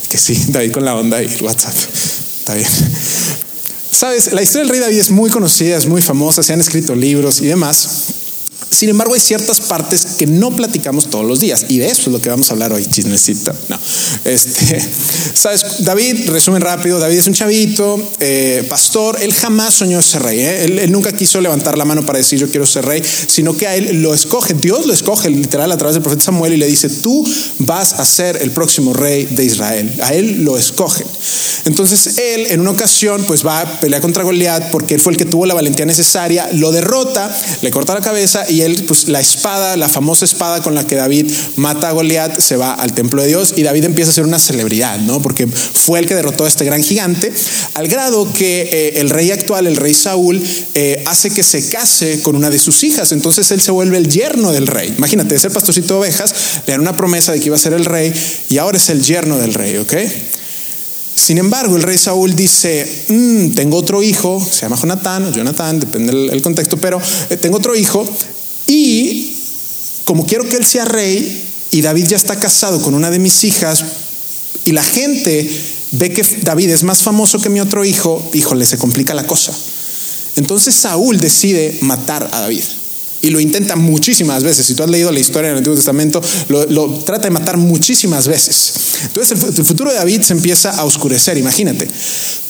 [0.10, 1.76] que sí, David con la onda y WhatsApp.
[1.76, 2.68] Está bien.
[3.92, 6.96] Sabes, la historia del rey David es muy conocida, es muy famosa, se han escrito
[6.96, 7.88] libros y demás.
[8.76, 12.08] Sin embargo, hay ciertas partes que no platicamos todos los días y de eso es
[12.08, 13.54] lo que vamos a hablar hoy, chismecito.
[13.70, 13.80] No,
[14.26, 14.82] este,
[15.34, 20.40] sabes, David, resumen rápido, David es un chavito, eh, pastor, él jamás soñó ser rey,
[20.40, 20.64] ¿eh?
[20.66, 23.76] él, nunca quiso levantar la mano para decir yo quiero ser rey, sino que a
[23.76, 26.90] él lo escoge, Dios lo escoge literal a través del profeta Samuel y le dice,
[26.90, 27.26] tú
[27.60, 31.06] vas a ser el próximo rey de Israel, a él lo escoge.
[31.66, 35.18] Entonces él en una ocasión pues va a pelear contra Goliat porque él fue el
[35.18, 39.20] que tuvo la valentía necesaria, lo derrota, le corta la cabeza y él, pues la
[39.20, 43.22] espada, la famosa espada con la que David mata a Goliat, se va al templo
[43.22, 45.22] de Dios y David empieza a ser una celebridad, ¿no?
[45.22, 47.34] Porque fue el que derrotó a este gran gigante,
[47.74, 50.42] al grado que eh, el rey actual, el rey Saúl,
[50.76, 53.12] eh, hace que se case con una de sus hijas.
[53.12, 54.94] Entonces él se vuelve el yerno del rey.
[54.98, 56.34] Imagínate, de ser pastorcito de ovejas,
[56.68, 58.14] le dan una promesa de que iba a ser el rey
[58.50, 59.94] y ahora es el yerno del rey, ¿ok?
[61.16, 65.80] Sin embargo, el rey Saúl dice, mm, tengo otro hijo, se llama Jonatán o Jonathan,
[65.80, 68.06] depende del contexto, pero eh, tengo otro hijo
[68.68, 69.34] y
[70.04, 73.46] como quiero que él sea rey y David ya está casado con una de mis
[73.46, 73.84] hijas
[74.66, 75.50] y la gente
[75.92, 79.54] ve que David es más famoso que mi otro hijo, híjole, se complica la cosa.
[80.36, 82.64] Entonces Saúl decide matar a David.
[83.26, 84.68] Y lo intenta muchísimas veces.
[84.68, 88.28] Si tú has leído la historia en el Antiguo Testamento, lo, trata de matar muchísimas
[88.28, 88.74] veces.
[89.04, 91.36] Entonces el, futuro de David se empieza a oscurecer.
[91.38, 91.90] Imagínate,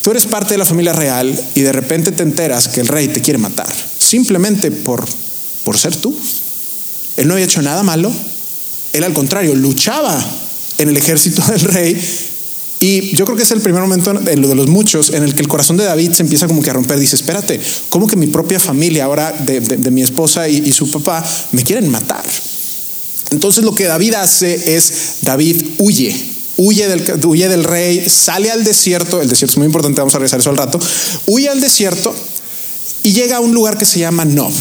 [0.01, 3.07] tú eres parte de la familia real y de repente te enteras que el rey
[3.07, 3.73] te quiere matar.
[3.97, 5.05] Simplemente por
[5.65, 6.15] por ser tú.
[7.17, 8.13] Él no había hecho nada malo.
[8.93, 10.17] Él al contrario, luchaba
[10.77, 12.01] en el ejército del rey.
[12.85, 15.47] Y yo creo que es el primer momento de los muchos en el que el
[15.47, 16.99] corazón de David se empieza como que a romper.
[16.99, 21.63] Dice, espérate, ¿cómo que mi propia familia ahora de, mi esposa y, su papá me
[21.63, 22.23] quieren matar?
[23.31, 26.15] Entonces lo que David hace es, David huye,
[26.57, 30.19] huye del, huye del rey, sale al desierto, el desierto es muy importante, vamos a
[30.19, 30.79] revisar eso al rato,
[31.25, 32.13] huye al desierto
[33.01, 34.53] y llega a un lugar que se llama Nob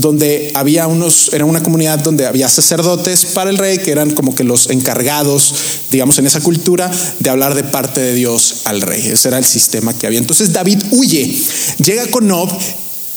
[0.00, 4.34] donde había unos, era una comunidad donde había sacerdotes para el rey, que eran como
[4.34, 5.54] que los encargados,
[5.90, 9.08] digamos, en esa cultura, de hablar de parte de Dios al rey.
[9.08, 10.18] Ese era el sistema que había.
[10.18, 11.36] Entonces David huye,
[11.82, 12.48] llega con Nob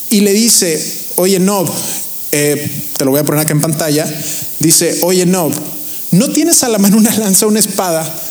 [0.09, 0.83] y le dice,
[1.15, 1.69] oye Nob,
[2.31, 4.11] eh, te lo voy a poner acá en pantalla,
[4.59, 5.53] dice, oye Nob,
[6.11, 8.30] ¿no tienes a la mano una lanza, una espada?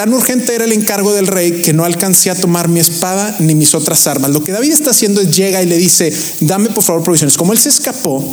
[0.00, 3.54] Tan urgente era el encargo del rey que no alcancé a tomar mi espada ni
[3.54, 4.30] mis otras armas.
[4.30, 6.10] Lo que David está haciendo es llega y le dice,
[6.40, 7.36] dame por favor provisiones.
[7.36, 8.24] Como él se escapó,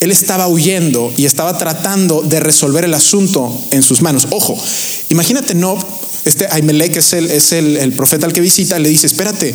[0.00, 4.28] él estaba huyendo y estaba tratando de resolver el asunto en sus manos.
[4.32, 4.62] Ojo,
[5.08, 5.78] imagínate, no,
[6.26, 9.54] este Aimelech es, el, es el, profeta al que visita, le dice, espérate,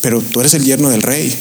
[0.00, 1.36] pero tú eres el yerno del rey.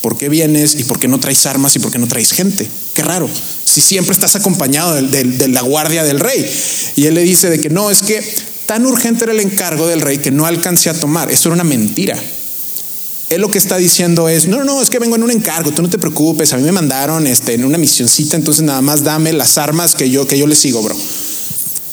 [0.00, 2.68] ¿Por qué vienes y por qué no traes armas y por qué no traes gente?
[2.94, 3.28] Qué raro,
[3.64, 6.48] si siempre estás acompañado de, la guardia del rey.
[6.94, 8.22] Y él le dice de que no, es que
[8.70, 11.28] tan urgente era el encargo del rey que no alcancé a tomar.
[11.28, 12.16] Eso era una mentira.
[13.28, 15.82] Él lo que está diciendo es, no, no, es que vengo en un encargo, tú
[15.82, 19.32] no te preocupes, a mí me mandaron este, en una misioncita, entonces nada más dame
[19.32, 20.94] las armas que yo, que yo le sigo, bro.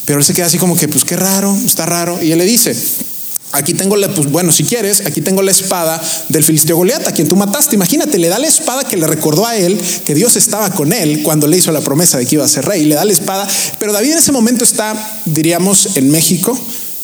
[0.05, 2.21] Pero él se queda así como que, pues qué raro, está raro.
[2.21, 2.77] Y él le dice,
[3.57, 7.11] Aquí tengo la, pues bueno, si quieres, aquí tengo la espada del filisteo Goliat, a
[7.11, 7.75] quien tú mataste.
[7.75, 11.23] Imagínate, le da la espada que le recordó a él que Dios estaba con él
[11.23, 12.85] cuando le hizo la promesa de que iba a ser rey.
[12.85, 13.47] Le da la espada,
[13.79, 16.57] pero David en ese momento está, diríamos, en México,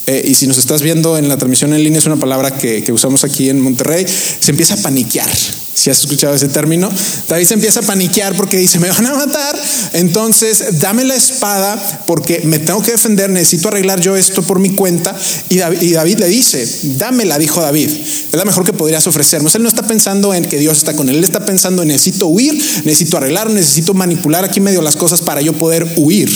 [0.06, 2.84] eh, y si nos estás viendo en la transmisión en línea, es una palabra que,
[2.92, 5.30] usamos aquí en Monterrey, se empieza a paniquear.
[5.76, 6.90] Si has escuchado ese término,
[7.28, 9.60] David se empieza a paniquear porque dice, me van a matar,
[9.94, 14.76] entonces dame la espada porque me tengo que defender, necesito arreglar yo esto por mi
[14.76, 15.16] cuenta.
[15.50, 19.56] Y David, le dice, dámela, dijo David, es la mejor que podrías ofrecernos.
[19.56, 22.28] Él no está pensando en que Dios está con él, él está pensando en necesito
[22.28, 22.54] huir,
[22.86, 26.30] necesito arreglar, necesito manipular aquí medio las cosas para yo poder huir.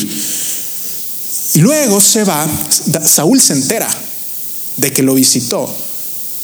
[1.54, 2.48] Y luego se va,
[3.06, 3.88] Saúl se entera
[4.78, 5.74] de que lo visitó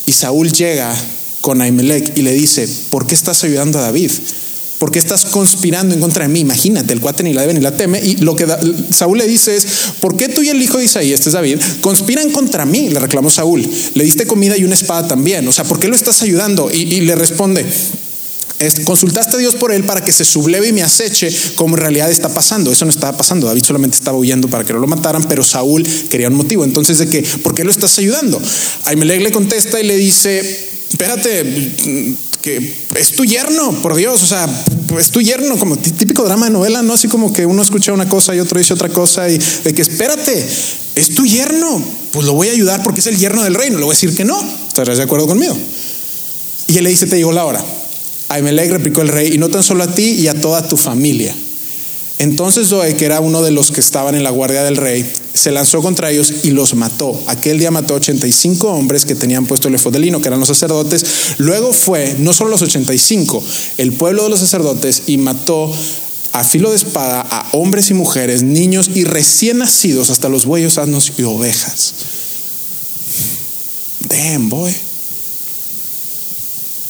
[0.05, 0.95] y Saúl llega
[1.43, 4.09] con Ahimelech y le dice, ¿por qué estás ayudando a David?
[4.79, 6.39] ¿Por qué estás conspirando en contra de mí?
[6.39, 7.99] Imagínate, el cuate ni la debe ni la teme.
[8.01, 8.47] Y lo que
[8.91, 9.67] Saúl le dice es,
[9.99, 12.87] ¿por qué tú y el hijo de Isaías, este es David, conspiran contra mí?
[12.89, 13.61] Le reclamó Saúl.
[13.93, 15.45] Le diste comida y una espada también.
[15.45, 16.71] O sea, ¿por qué lo estás ayudando?
[16.71, 17.65] y le responde,
[18.85, 22.09] consultaste a Dios por él para que se subleve y me aceche como en realidad
[22.09, 22.71] está pasando.
[22.71, 23.47] Eso no estaba pasando.
[23.47, 26.63] David solamente estaba huyendo para que no lo mataran, pero Saúl quería un motivo.
[26.63, 27.23] Entonces, ¿de qué?
[27.43, 28.41] ¿Por qué lo estás ayudando?
[28.85, 31.75] Ahimelech le contesta y le dice, espérate,
[32.43, 34.47] que es tu yerno, por Dios, o sea,
[34.99, 36.93] es tu yerno, como típico drama de novela, ¿no?
[36.93, 39.81] Así como que uno escucha una cosa y otro dice otra cosa y de que
[39.81, 40.45] espérate,
[40.95, 43.85] es tu yerno, pues lo voy a ayudar porque es el yerno del reino, le
[43.85, 44.37] voy a decir que no,
[44.67, 45.57] ¿estarás de acuerdo conmigo?
[46.67, 47.63] Y él le dice, te llegó la hora.
[48.29, 51.35] Ahimelech replicó el rey, y no tan solo a ti y a toda tu familia.
[52.19, 55.51] Entonces Zoe, que era uno de los que estaban en la guardia del rey, se
[55.51, 57.21] lanzó contra ellos y los mató.
[57.27, 61.03] Aquel día mató 85 hombres que tenían puesto el efod que eran los sacerdotes.
[61.39, 63.43] Luego fue, no solo los 85,
[63.77, 65.71] el pueblo de los sacerdotes y mató
[66.31, 70.77] a filo de espada a hombres y mujeres, niños y recién nacidos, hasta los bueyes,
[70.77, 71.93] asnos y ovejas.
[73.99, 74.73] Damn, boy.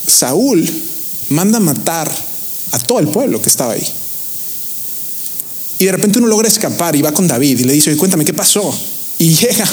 [0.08, 0.70] Saúl
[1.34, 2.10] manda matar
[2.72, 3.88] a todo el pueblo que estaba ahí.
[5.80, 8.34] Y de repente uno logra escapar y va con David y le dice, cuéntame, ¿qué
[8.34, 8.74] pasó?
[9.20, 9.68] Y llega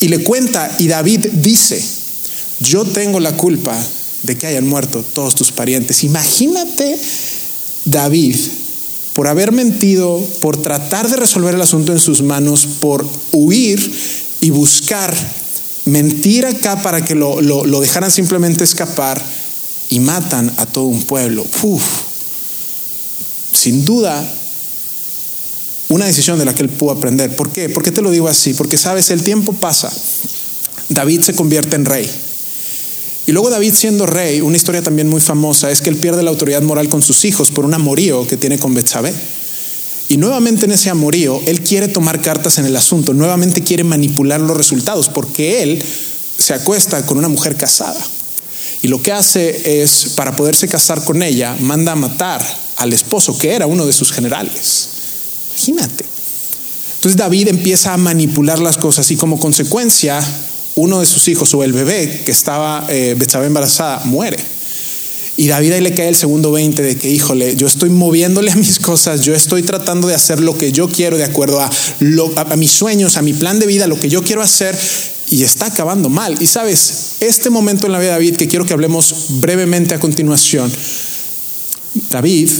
[0.00, 1.82] y le cuenta y David dice,
[2.60, 3.76] yo tengo la culpa
[4.22, 6.04] de que hayan muerto todos tus parientes.
[6.04, 6.98] Imagínate
[7.84, 8.36] David
[9.12, 13.92] por haber mentido, por tratar de resolver el asunto en sus manos, por huir
[14.40, 15.14] y buscar
[15.84, 19.22] mentir acá para que lo, lo dejaran simplemente escapar
[19.90, 21.44] y matan a todo un pueblo.
[23.52, 24.34] Sin duda,
[25.88, 27.36] una decisión de la que él pudo aprender.
[27.36, 27.68] ¿Por qué?
[27.68, 28.54] ¿Por qué te lo digo así?
[28.54, 29.92] Porque sabes, el tiempo pasa.
[30.88, 32.10] David se convierte en rey.
[33.26, 36.30] Y luego David siendo rey, una historia también muy famosa es que él pierde la
[36.30, 39.12] autoridad moral con sus hijos por un amorío que tiene con Betsabé.
[40.08, 44.40] Y nuevamente en ese amorío, él quiere tomar cartas en el asunto, nuevamente quiere manipular
[44.40, 45.82] los resultados porque él
[46.38, 48.00] se acuesta con una mujer casada.
[48.82, 52.44] Y lo que hace es, para poderse casar con ella, manda a matar
[52.76, 54.88] al esposo, que era uno de sus generales.
[55.52, 56.04] Imagínate.
[56.96, 60.20] Entonces David empieza a manipular las cosas y como consecuencia,
[60.74, 64.38] uno de sus hijos o el bebé que estaba, eh, estaba embarazada muere.
[65.36, 68.56] Y David ahí le cae el segundo 20 de que, híjole, yo estoy moviéndole a
[68.56, 71.70] mis cosas, yo estoy tratando de hacer lo que yo quiero de acuerdo a,
[72.36, 74.78] a mis sueños, a mi plan de vida, lo que yo quiero hacer,
[75.32, 76.36] y está acabando mal.
[76.40, 80.00] Y sabes, este momento en la vida de David que quiero que hablemos brevemente a
[80.00, 80.70] continuación,
[82.10, 82.50] David,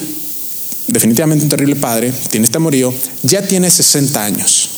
[0.89, 4.71] definitivamente un terrible padre, tiene este amorío, ya tiene 60 años.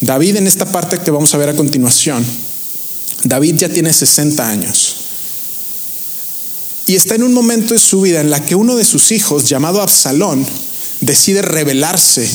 [0.00, 2.24] David en esta parte que vamos a ver a continuación,
[3.24, 4.96] David ya tiene 60 años.
[6.86, 9.48] Y está en un momento de su vida en la que uno de sus hijos,
[9.48, 10.46] llamado Absalón,
[11.00, 12.28] decide rebelarse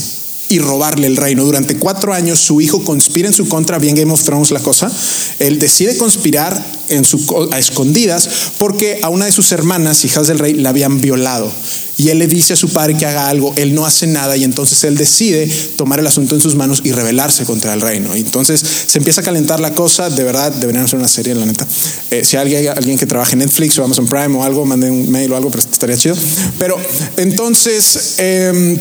[0.50, 1.46] y robarle el reino.
[1.46, 4.92] Durante cuatro años su hijo conspira en su contra, bien Game of Thrones la cosa.
[5.38, 10.40] Él decide conspirar en su, a escondidas porque a una de sus hermanas, hijas del
[10.40, 11.52] rey, la habían violado.
[11.98, 14.46] Y él le dice a su padre que haga algo, él no hace nada y
[14.46, 18.16] entonces él decide tomar el asunto en sus manos y rebelarse contra el reino.
[18.16, 21.46] Y entonces se empieza a calentar la cosa, de verdad deberían hacer una serie, la
[21.46, 21.68] neta.
[22.10, 25.12] Eh, si hay alguien que trabaje en Netflix o Amazon Prime o algo, manden un
[25.12, 26.16] mail o algo, pero estaría chido.
[26.58, 26.78] Pero
[27.18, 28.78] entonces em,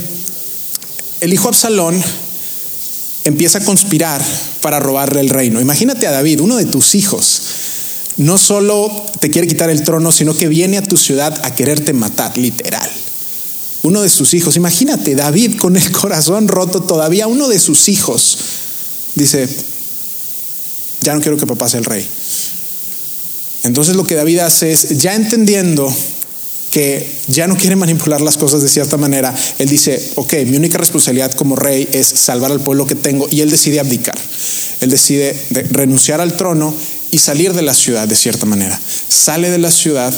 [1.20, 2.02] el hijo Absalón
[3.24, 4.22] empieza a conspirar
[4.60, 5.60] para robarle el reino.
[5.60, 7.42] Imagínate a David, uno de tus hijos,
[8.16, 11.92] no solo te quiere quitar el trono, sino que viene a tu ciudad a quererte
[11.92, 12.90] matar, literal.
[13.82, 18.38] Uno de sus hijos, imagínate, David con el corazón roto todavía, uno de sus hijos
[19.14, 19.48] dice,
[21.00, 22.08] ya no quiero que papá sea el rey.
[23.64, 25.92] Entonces lo que David hace es, ya entendiendo
[26.70, 30.78] que ya no quiere manipular las cosas de cierta manera, él dice, ok, mi única
[30.78, 34.18] responsabilidad como rey es salvar al pueblo que tengo y él decide abdicar.
[34.80, 35.34] Él decide
[35.70, 36.74] renunciar al trono
[37.10, 38.78] y salir de la ciudad de cierta manera.
[39.08, 40.12] Sale de la ciudad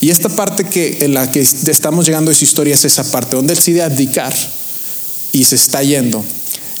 [0.00, 3.36] y esta parte que en la que estamos llegando a esa historia es esa parte
[3.36, 4.34] donde decide abdicar
[5.30, 6.24] y se está yendo.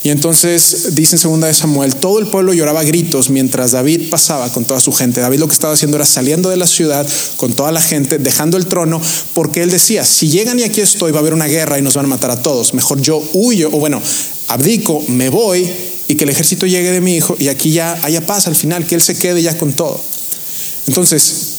[0.04, 4.52] Y entonces dice en segunda de Samuel, todo el pueblo lloraba gritos mientras David pasaba
[4.52, 5.20] con toda su gente.
[5.20, 8.56] David lo que estaba haciendo era saliendo de la ciudad con toda la gente, dejando
[8.56, 9.00] el trono,
[9.32, 11.94] porque él decía, si llegan y aquí estoy, va a haber una guerra y nos
[11.94, 12.74] van a matar a todos.
[12.74, 14.02] Mejor yo huyo, o bueno,
[14.48, 15.70] abdico, me voy
[16.08, 18.84] y que el ejército llegue de mi hijo y aquí ya haya paz al final,
[18.86, 20.00] que él se quede ya con todo.
[20.88, 21.52] Entonces,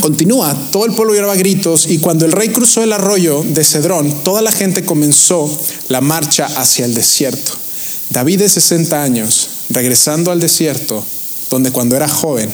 [0.00, 4.24] Continúa, todo el pueblo lloraba gritos y cuando el rey cruzó el arroyo de Cedrón,
[4.24, 5.48] toda la gente comenzó
[5.88, 7.63] la marcha hacia el desierto.
[8.14, 11.04] David de 60 años, regresando al desierto,
[11.50, 12.48] donde cuando era joven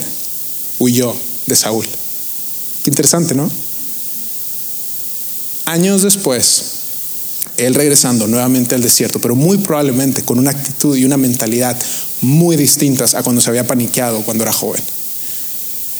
[0.79, 1.85] huyó de Saúl.
[2.83, 3.47] Qué interesante, ¿no?
[5.65, 6.63] Años después,
[7.57, 11.79] él regresando nuevamente al desierto, pero muy probablemente con una actitud y una mentalidad
[12.21, 14.81] muy distintas a cuando se había paniqueado cuando era joven.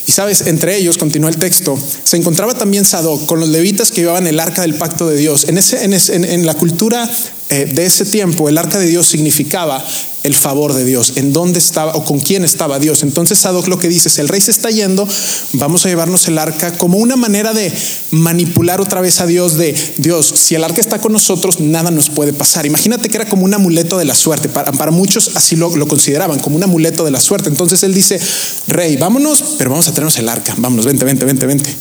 [0.08, 4.02] Y sabes, entre ellos, continúa el texto, se encontraba también Sadoc con los levitas que
[4.02, 5.46] llevaban el arca del pacto de Dios.
[5.48, 7.08] En, ese, en, la cultura
[7.52, 9.84] eh, de ese tiempo, el arca de Dios significaba
[10.24, 13.04] el favor de Dios, en dónde estaba o con quién estaba Dios.
[13.04, 15.08] Entonces Sadoc lo que dice es, el rey se está yendo,
[15.54, 17.74] vamos a llevarnos el arca como una manera de
[18.12, 22.10] manipular otra vez a Dios de Dios, si el arca está con nosotros, nada nos
[22.10, 22.66] puede pasar.
[22.66, 25.88] Imagínate que era como un amuleto de la suerte, para, para muchos así lo, lo,
[25.88, 27.50] consideraban, como un amuleto de la suerte.
[27.50, 28.20] Entonces él dice,
[28.68, 31.76] rey, vámonos, pero vamos a tenernos el arca, vámonos, vente, vente, vente, vente.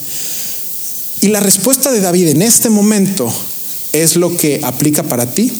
[1.20, 3.30] Y la respuesta de David en este momento
[3.92, 5.52] es lo que aplica para ti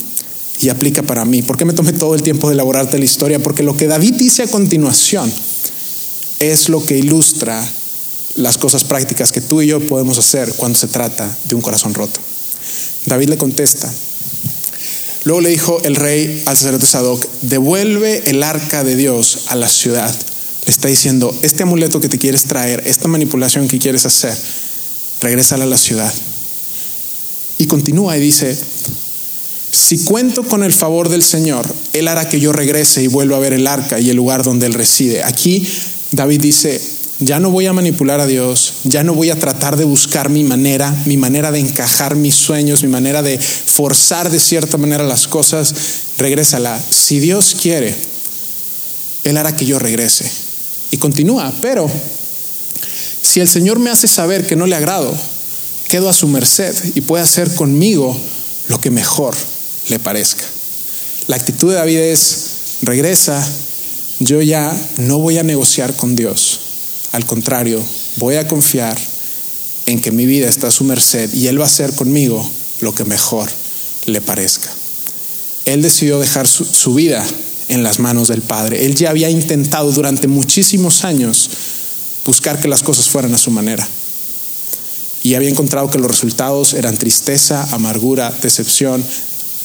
[0.60, 1.42] y aplica para mí.
[1.42, 3.38] ¿Por qué me tomé todo el tiempo de elaborarte la historia?
[3.38, 5.32] Porque lo que David dice a continuación
[6.38, 7.66] es lo que ilustra
[8.36, 11.94] las cosas prácticas que tú y yo podemos hacer cuando se trata de un corazón
[11.94, 12.20] roto.
[13.06, 13.92] David le contesta.
[15.24, 19.68] Luego le dijo el rey al sacerdote Sadoc, devuelve el arca de Dios a la
[19.68, 20.14] ciudad.
[20.66, 24.36] Le está diciendo, este amuleto que te quieres traer, esta manipulación que quieres hacer,
[25.20, 26.12] regrésala a la ciudad.
[27.60, 28.56] Y continúa y dice,
[29.70, 33.40] si cuento con el favor del Señor, Él hará que yo regrese y vuelva a
[33.40, 35.24] ver el arca y el lugar donde Él reside.
[35.24, 35.68] Aquí
[36.10, 36.80] David dice,
[37.18, 40.42] ya no voy a manipular a Dios, ya no voy a tratar de buscar mi
[40.42, 45.28] manera, mi manera de encajar mis sueños, mi manera de forzar de cierta manera las
[45.28, 45.74] cosas,
[46.16, 46.82] regrésala.
[46.88, 47.94] Si Dios quiere,
[49.24, 50.24] Él hará que yo regrese.
[50.92, 51.90] Y continúa, pero
[53.20, 55.14] si el Señor me hace saber que no le agrado,
[55.90, 58.16] quedo a su merced y puede hacer conmigo
[58.68, 59.34] lo que mejor
[59.88, 60.44] le parezca.
[61.26, 62.46] La actitud de David es,
[62.82, 63.44] regresa,
[64.20, 66.60] yo ya no voy a negociar con Dios.
[67.10, 67.82] Al contrario,
[68.16, 68.96] voy a confiar
[69.86, 72.48] en que mi vida está a su merced y Él va a hacer conmigo
[72.80, 73.50] lo que mejor
[74.06, 74.70] le parezca.
[75.64, 77.26] Él decidió dejar su, su, vida
[77.68, 78.86] en las manos del Padre.
[78.86, 81.50] Él ya había intentado durante muchísimos años
[82.24, 83.88] buscar que las cosas fueran a su manera.
[85.22, 89.04] Y había encontrado que los resultados eran tristeza, amargura, decepción,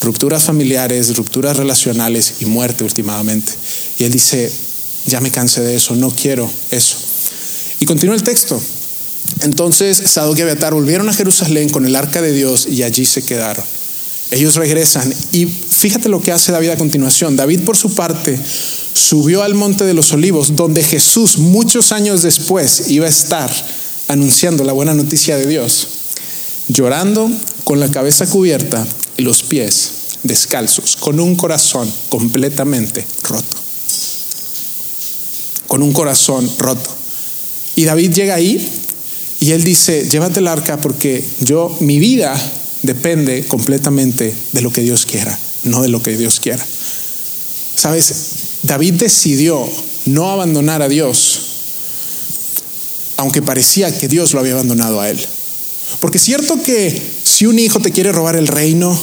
[0.02, 3.54] rupturas familiares, rupturas relacionales y muerte últimamente.
[3.98, 4.52] Y él dice,
[5.08, 6.98] ya me cansé de eso, no quiero eso.
[7.80, 8.62] Y continúa el texto.
[9.42, 13.24] Entonces Sadoc y Abiatar volvieron a Jerusalén con el arca de Dios y allí se
[13.24, 13.66] quedaron.
[14.32, 17.36] Ellos regresan y fíjate lo que hace David a continuación.
[17.36, 18.40] David por su parte
[18.94, 23.52] subió al monte de los olivos donde Jesús muchos años después iba a estar
[24.08, 25.88] anunciando la buena noticia de Dios,
[26.68, 27.30] llorando
[27.64, 28.86] con la cabeza cubierta
[29.18, 29.92] y los pies
[30.24, 33.58] descalzos, con un corazón completamente roto.
[35.68, 36.90] Con un corazón roto.
[37.76, 38.70] Y David llega ahí
[39.40, 42.36] y él dice, llévate el arca porque yo, mi vida
[42.84, 46.66] depende completamente de lo que Dios quiera, no de lo que Dios quiera.
[47.76, 48.14] Sabes,
[48.64, 49.68] David decidió
[50.06, 51.40] no abandonar a Dios,
[53.18, 55.20] aunque parecía que Dios lo había abandonado a él.
[56.00, 58.98] Porque es cierto que Si un hijo te quiere robar el reino,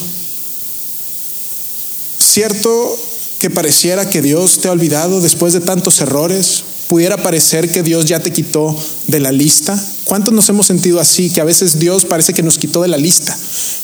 [2.19, 2.99] cierto
[3.39, 8.07] que pareciera que Dios te ha olvidado después de tantos errores, pudiera parecer que Dios
[8.07, 8.75] ya te quitó
[9.09, 9.79] de la lista.
[10.05, 11.29] ¿Cuántos nos hemos sentido así?
[11.29, 13.37] Que a veces Dios parece que nos quitó de la lista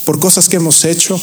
[0.05, 1.21] por cosas que hemos hecho.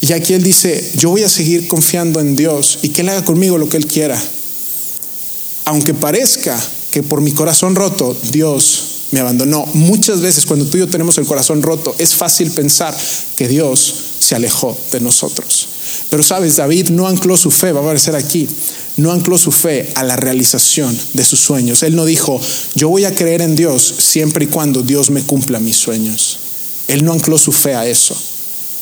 [0.00, 3.24] Y aquí Él dice, yo voy a seguir confiando en Dios y que Él haga
[3.24, 4.20] conmigo lo que Él quiera.
[5.66, 6.58] Aunque parezca
[6.90, 9.66] que por mi corazón roto Dios me abandonó.
[9.74, 12.96] Muchas veces cuando tú y yo tenemos el corazón roto es fácil pensar
[13.36, 15.68] que Dios se alejó de nosotros.
[16.10, 18.48] Pero sabes, David no ancló su fe, va a aparecer aquí,
[18.96, 21.82] no ancló su fe a la realización de sus sueños.
[21.82, 22.40] Él no dijo,
[22.74, 26.38] yo voy a creer en Dios siempre y cuando Dios me cumpla mis sueños.
[26.88, 28.16] Él no ancló su fe a eso.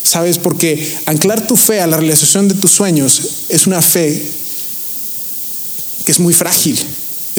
[0.03, 0.39] ¿Sabes?
[0.39, 4.31] Porque anclar tu fe a la realización de tus sueños es una fe
[6.03, 6.79] que es muy frágil.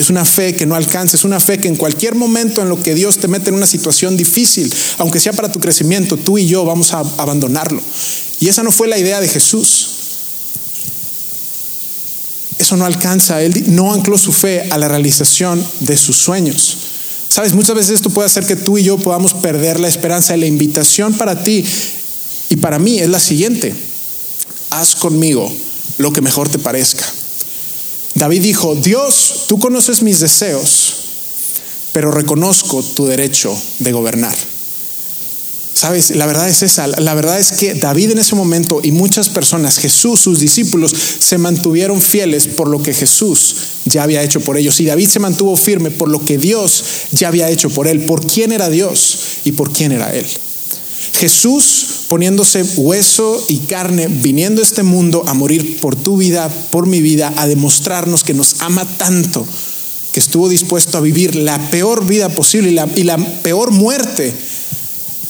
[0.01, 2.81] Es una fe que no alcanza, es una fe que en cualquier momento en lo
[2.81, 6.47] que Dios te mete en una situación difícil, aunque sea para tu crecimiento, tú y
[6.47, 7.79] yo vamos a abandonarlo.
[8.39, 9.89] Y esa no fue la idea de Jesús.
[12.57, 16.77] Eso no alcanza, Él no ancló su fe a la realización de sus sueños.
[17.29, 20.35] Sabes, muchas veces esto puede hacer que tú y yo podamos perder la esperanza.
[20.35, 21.63] Y la invitación para ti
[22.49, 23.75] y para mí es la siguiente.
[24.71, 25.53] Haz conmigo
[25.99, 27.05] lo que mejor te parezca.
[28.21, 30.93] David dijo, Dios, tú conoces mis deseos,
[31.91, 34.37] pero reconozco tu derecho de gobernar.
[35.73, 39.29] Sabes, la verdad es esa, la verdad es que David en ese momento y muchas
[39.29, 43.55] personas, Jesús, sus discípulos, se mantuvieron fieles por lo que Jesús
[43.85, 44.79] ya había hecho por ellos.
[44.79, 48.27] Y David se mantuvo firme por lo que Dios ya había hecho por él, por
[48.27, 50.27] quién era Dios y por quién era él.
[51.13, 56.87] Jesús poniéndose hueso y carne, viniendo a este mundo a morir por tu vida, por
[56.87, 59.45] mi vida, a demostrarnos que nos ama tanto,
[60.11, 64.33] que estuvo dispuesto a vivir la peor vida posible y la, y la peor muerte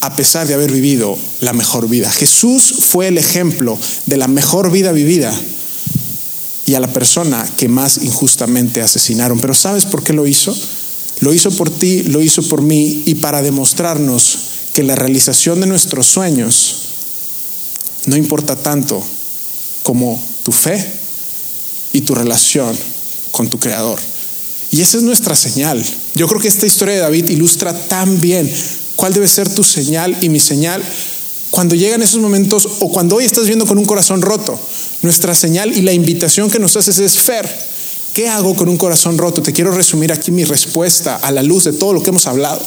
[0.00, 2.10] a pesar de haber vivido la mejor vida.
[2.10, 5.32] Jesús fue el ejemplo de la mejor vida vivida
[6.66, 9.38] y a la persona que más injustamente asesinaron.
[9.38, 10.56] Pero ¿sabes por qué lo hizo?
[11.20, 15.66] Lo hizo por ti, lo hizo por mí y para demostrarnos que la realización de
[15.66, 16.76] nuestros sueños
[18.06, 19.02] no importa tanto
[19.82, 20.92] como tu fe
[21.92, 22.76] y tu relación
[23.30, 23.98] con tu Creador.
[24.70, 25.84] Y esa es nuestra señal.
[26.14, 28.50] Yo creo que esta historia de David ilustra tan bien
[28.96, 30.82] cuál debe ser tu señal y mi señal
[31.50, 34.58] cuando llegan esos momentos o cuando hoy estás viendo con un corazón roto.
[35.02, 37.46] Nuestra señal y la invitación que nos haces es Fer.
[38.14, 39.42] ¿Qué hago con un corazón roto?
[39.42, 42.60] Te quiero resumir aquí mi respuesta a la luz de todo lo que hemos hablado.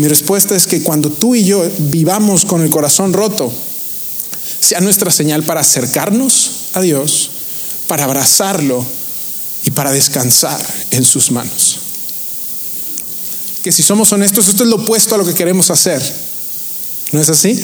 [0.00, 3.52] Mi respuesta es que cuando tú y yo vivamos con el corazón roto,
[4.58, 7.30] sea nuestra señal para acercarnos a Dios,
[7.86, 8.82] para abrazarlo
[9.62, 10.58] y para descansar
[10.92, 11.80] en sus manos.
[13.62, 16.00] Que si somos honestos, esto es lo opuesto a lo que queremos hacer.
[17.12, 17.62] ¿No es así?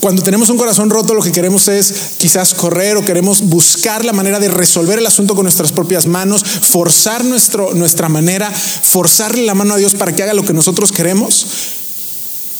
[0.00, 4.14] Cuando tenemos un corazón roto, lo que queremos es quizás correr o queremos buscar la
[4.14, 9.54] manera de resolver el asunto con nuestras propias manos, forzar nuestro, nuestra manera, forzarle la
[9.54, 11.46] mano a Dios para que haga lo que nosotros queremos.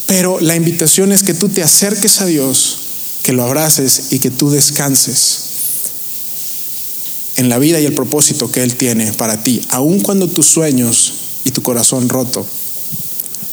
[0.07, 2.78] Pero la invitación es que tú te acerques a Dios,
[3.22, 5.45] que lo abraces y que tú descanses
[7.36, 11.14] en la vida y el propósito que Él tiene para ti, aun cuando tus sueños
[11.45, 12.45] y tu corazón roto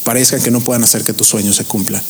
[0.04, 2.02] parezcan que no puedan hacer que tus sueños se cumplan.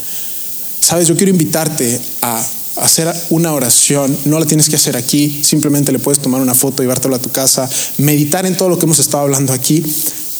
[0.89, 2.43] Sabes, yo quiero invitarte a
[2.76, 6.82] hacer una oración, no la tienes que hacer aquí, simplemente le puedes tomar una foto
[6.82, 7.68] llevártelo a tu casa,
[7.99, 9.84] meditar en todo lo que hemos estado hablando aquí,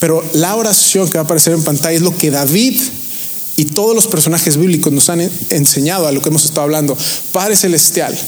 [0.01, 2.80] pero la oración que va a aparecer en pantalla es lo que David
[3.57, 6.96] y todos los personajes bíblicos nos han enseñado a lo que hemos estado hablando.
[7.30, 8.18] Padre Celestial,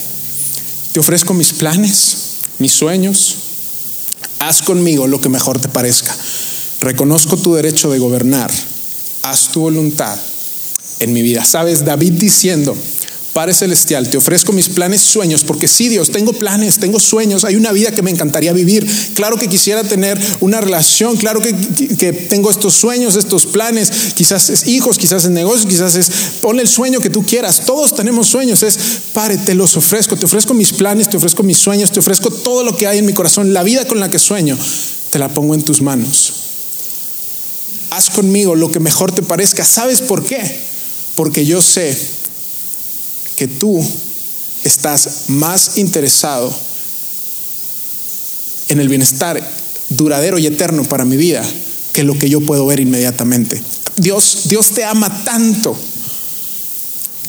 [0.93, 2.17] te ofrezco mis planes,
[2.59, 3.37] mis sueños,
[4.41, 6.15] haz conmigo lo que mejor te parezca.
[6.81, 8.51] Reconozco tu derecho de gobernar,
[9.23, 10.19] haz tu voluntad
[10.99, 11.45] en mi vida.
[11.45, 12.77] Sabes, David diciendo,
[13.33, 17.55] Padre Celestial, te ofrezco mis planes, sueños, porque sí, Dios, tengo planes, tengo sueños, hay
[17.55, 18.85] una vida que me encantaría vivir.
[19.15, 21.55] Claro que quisiera tener una relación, claro que,
[21.97, 26.11] que tengo estos sueños, estos planes, quizás es hijos, quizás es negocios, quizás es,
[26.41, 27.63] ponle el sueño que tú quieras.
[27.65, 28.79] Todos tenemos sueños, es,
[29.13, 32.65] Padre, te los ofrezco, te ofrezco mis planes, te ofrezco mis sueños, te ofrezco todo
[32.65, 34.59] lo que hay en mi corazón, la vida con la que sueño,
[35.11, 36.33] te la pongo en tus manos.
[37.91, 39.65] Haz conmigo lo que mejor te parezca.
[39.65, 40.70] ¿Sabes por qué?
[41.21, 41.95] Porque yo sé
[43.37, 43.79] que tú
[44.65, 46.51] estás más interesado
[48.69, 49.39] en el bienestar
[49.91, 51.45] duradero y eterno para mi vida
[51.93, 53.63] que lo que yo puedo ver inmediatamente.
[53.97, 55.77] Dios, Dios te ama tanto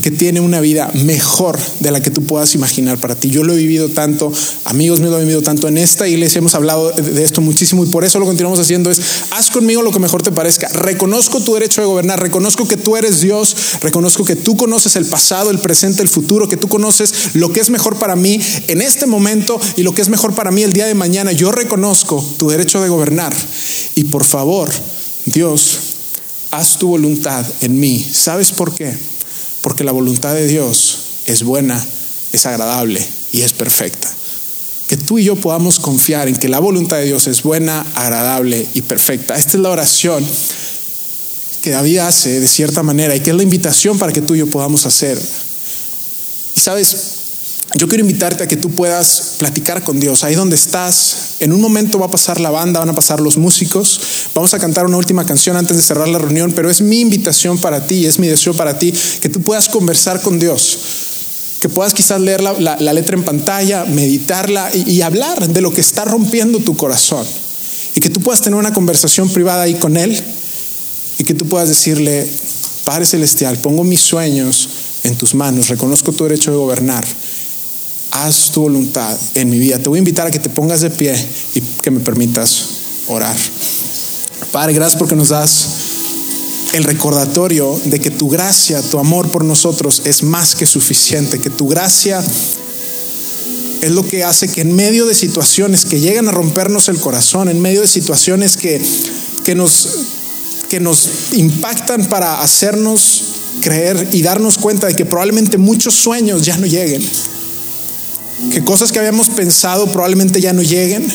[0.01, 3.29] que tiene una vida mejor de la que tú puedas imaginar para ti.
[3.29, 4.31] Yo lo he vivido tanto,
[4.65, 7.87] amigos míos lo han vivido tanto en esta iglesia, hemos hablado de esto muchísimo y
[7.87, 10.67] por eso lo continuamos haciendo es, haz conmigo lo que mejor te parezca.
[10.69, 15.05] Reconozco tu derecho de gobernar, reconozco que tú eres Dios, reconozco que tú conoces el
[15.05, 18.81] pasado, el presente, el futuro, que tú conoces lo que es mejor para mí en
[18.81, 21.31] este momento y lo que es mejor para mí el día de mañana.
[21.31, 23.33] Yo reconozco tu derecho de gobernar
[23.95, 24.69] y por favor,
[25.25, 25.79] Dios,
[26.51, 28.05] haz tu voluntad en mí.
[28.11, 28.95] ¿Sabes por qué?
[29.61, 31.83] Porque la voluntad de Dios es buena,
[32.33, 34.11] es agradable y es perfecta.
[34.87, 38.67] Que tú y yo podamos confiar en que la voluntad de Dios es buena, agradable
[38.73, 39.37] y perfecta.
[39.37, 40.25] Esta es la oración
[41.61, 44.39] que David hace de cierta manera y que es la invitación para que tú y
[44.39, 45.21] yo podamos hacer.
[46.55, 46.95] Y sabes,
[47.73, 51.35] yo quiero invitarte a que tú puedas platicar con Dios ahí donde estás.
[51.39, 53.99] En un momento va a pasar la banda, van a pasar los músicos.
[54.33, 57.57] Vamos a cantar una última canción antes de cerrar la reunión, pero es mi invitación
[57.59, 60.79] para ti, es mi deseo para ti, que tú puedas conversar con Dios.
[61.61, 65.81] Que puedas quizás leer la, letra en pantalla, meditarla y, y hablar de lo que
[65.81, 67.25] está rompiendo tu corazón.
[67.95, 70.21] Y que tú puedas tener una conversación privada ahí con Él.
[71.19, 72.27] Y que tú puedas decirle,
[72.83, 74.67] Padre Celestial, pongo mis sueños
[75.03, 77.05] en tus manos, reconozco tu derecho de gobernar
[78.11, 79.79] haz tu voluntad en mi vida.
[79.79, 81.15] Te voy a invitar a que te pongas de pie
[81.55, 82.65] y que me permitas
[83.07, 83.35] orar.
[84.51, 85.67] Padre, gracias porque nos das
[86.73, 91.49] el recordatorio de que tu gracia, tu amor por nosotros es más que suficiente, que
[91.49, 92.23] tu gracia
[93.81, 97.49] es lo que hace que en medio de situaciones que llegan a rompernos el corazón,
[97.49, 98.81] en medio de situaciones que,
[99.43, 99.87] que, nos,
[100.69, 103.23] que nos impactan para hacernos
[103.61, 107.01] creer y darnos cuenta de que probablemente muchos sueños ya no lleguen
[108.49, 111.07] que cosas que habíamos pensado probablemente ya no lleguen.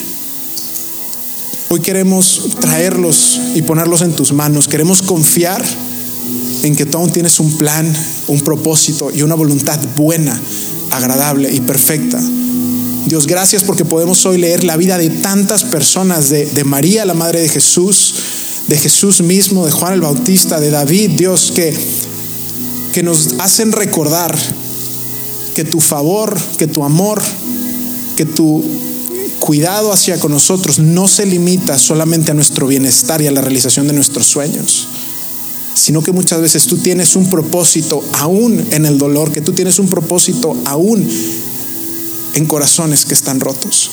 [1.68, 4.68] Hoy queremos traerlos y ponerlos en tus manos.
[4.68, 5.64] Queremos confiar
[6.62, 7.92] en que tú aún tienes un plan,
[8.28, 10.40] un propósito y una voluntad buena,
[10.90, 12.20] agradable y perfecta.
[13.06, 17.14] Dios, gracias porque podemos hoy leer la vida de tantas personas, de, de, María, la
[17.14, 18.14] Madre de Jesús,
[18.66, 21.72] de Jesús mismo, de Juan el Bautista, de David, Dios, que,
[22.92, 24.36] que nos hacen recordar
[25.56, 27.22] que tu favor, que tu amor,
[28.14, 28.62] que tu
[29.38, 33.86] cuidado hacia con nosotros no se limita solamente a nuestro bienestar y a la realización
[33.86, 34.86] de nuestros sueños,
[35.72, 39.78] sino que muchas veces tú tienes un propósito aún en el dolor, que tú tienes
[39.78, 41.08] un propósito aún
[42.34, 43.90] en corazones que están rotos.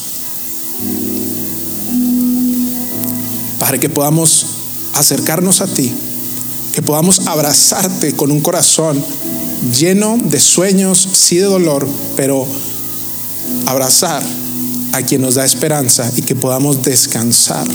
[3.58, 4.48] Para que podamos
[4.96, 5.94] acercarnos a ti,
[6.74, 9.02] que podamos abrazarte con un corazón
[9.72, 12.46] lleno de sueños, sí de dolor, pero
[13.66, 14.24] abrazar
[14.94, 17.68] a quien nos da esperanza y que podamos descansar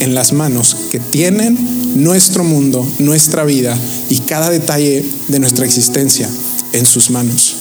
[0.00, 3.76] en las manos que tienen nuestro mundo, nuestra vida
[4.08, 6.28] y cada detalle de nuestra existencia
[6.72, 7.56] en sus manos.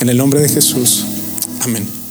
[0.00, 1.04] En el nombre de Jesús.
[1.60, 2.03] Amén.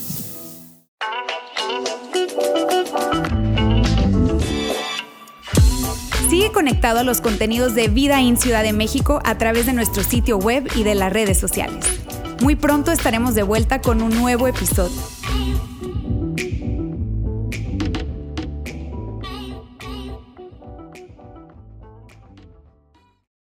[6.54, 10.38] Conectado a los contenidos de Vida en Ciudad de México a través de nuestro sitio
[10.38, 11.84] web y de las redes sociales.
[12.40, 15.13] Muy pronto estaremos de vuelta con un nuevo episodio.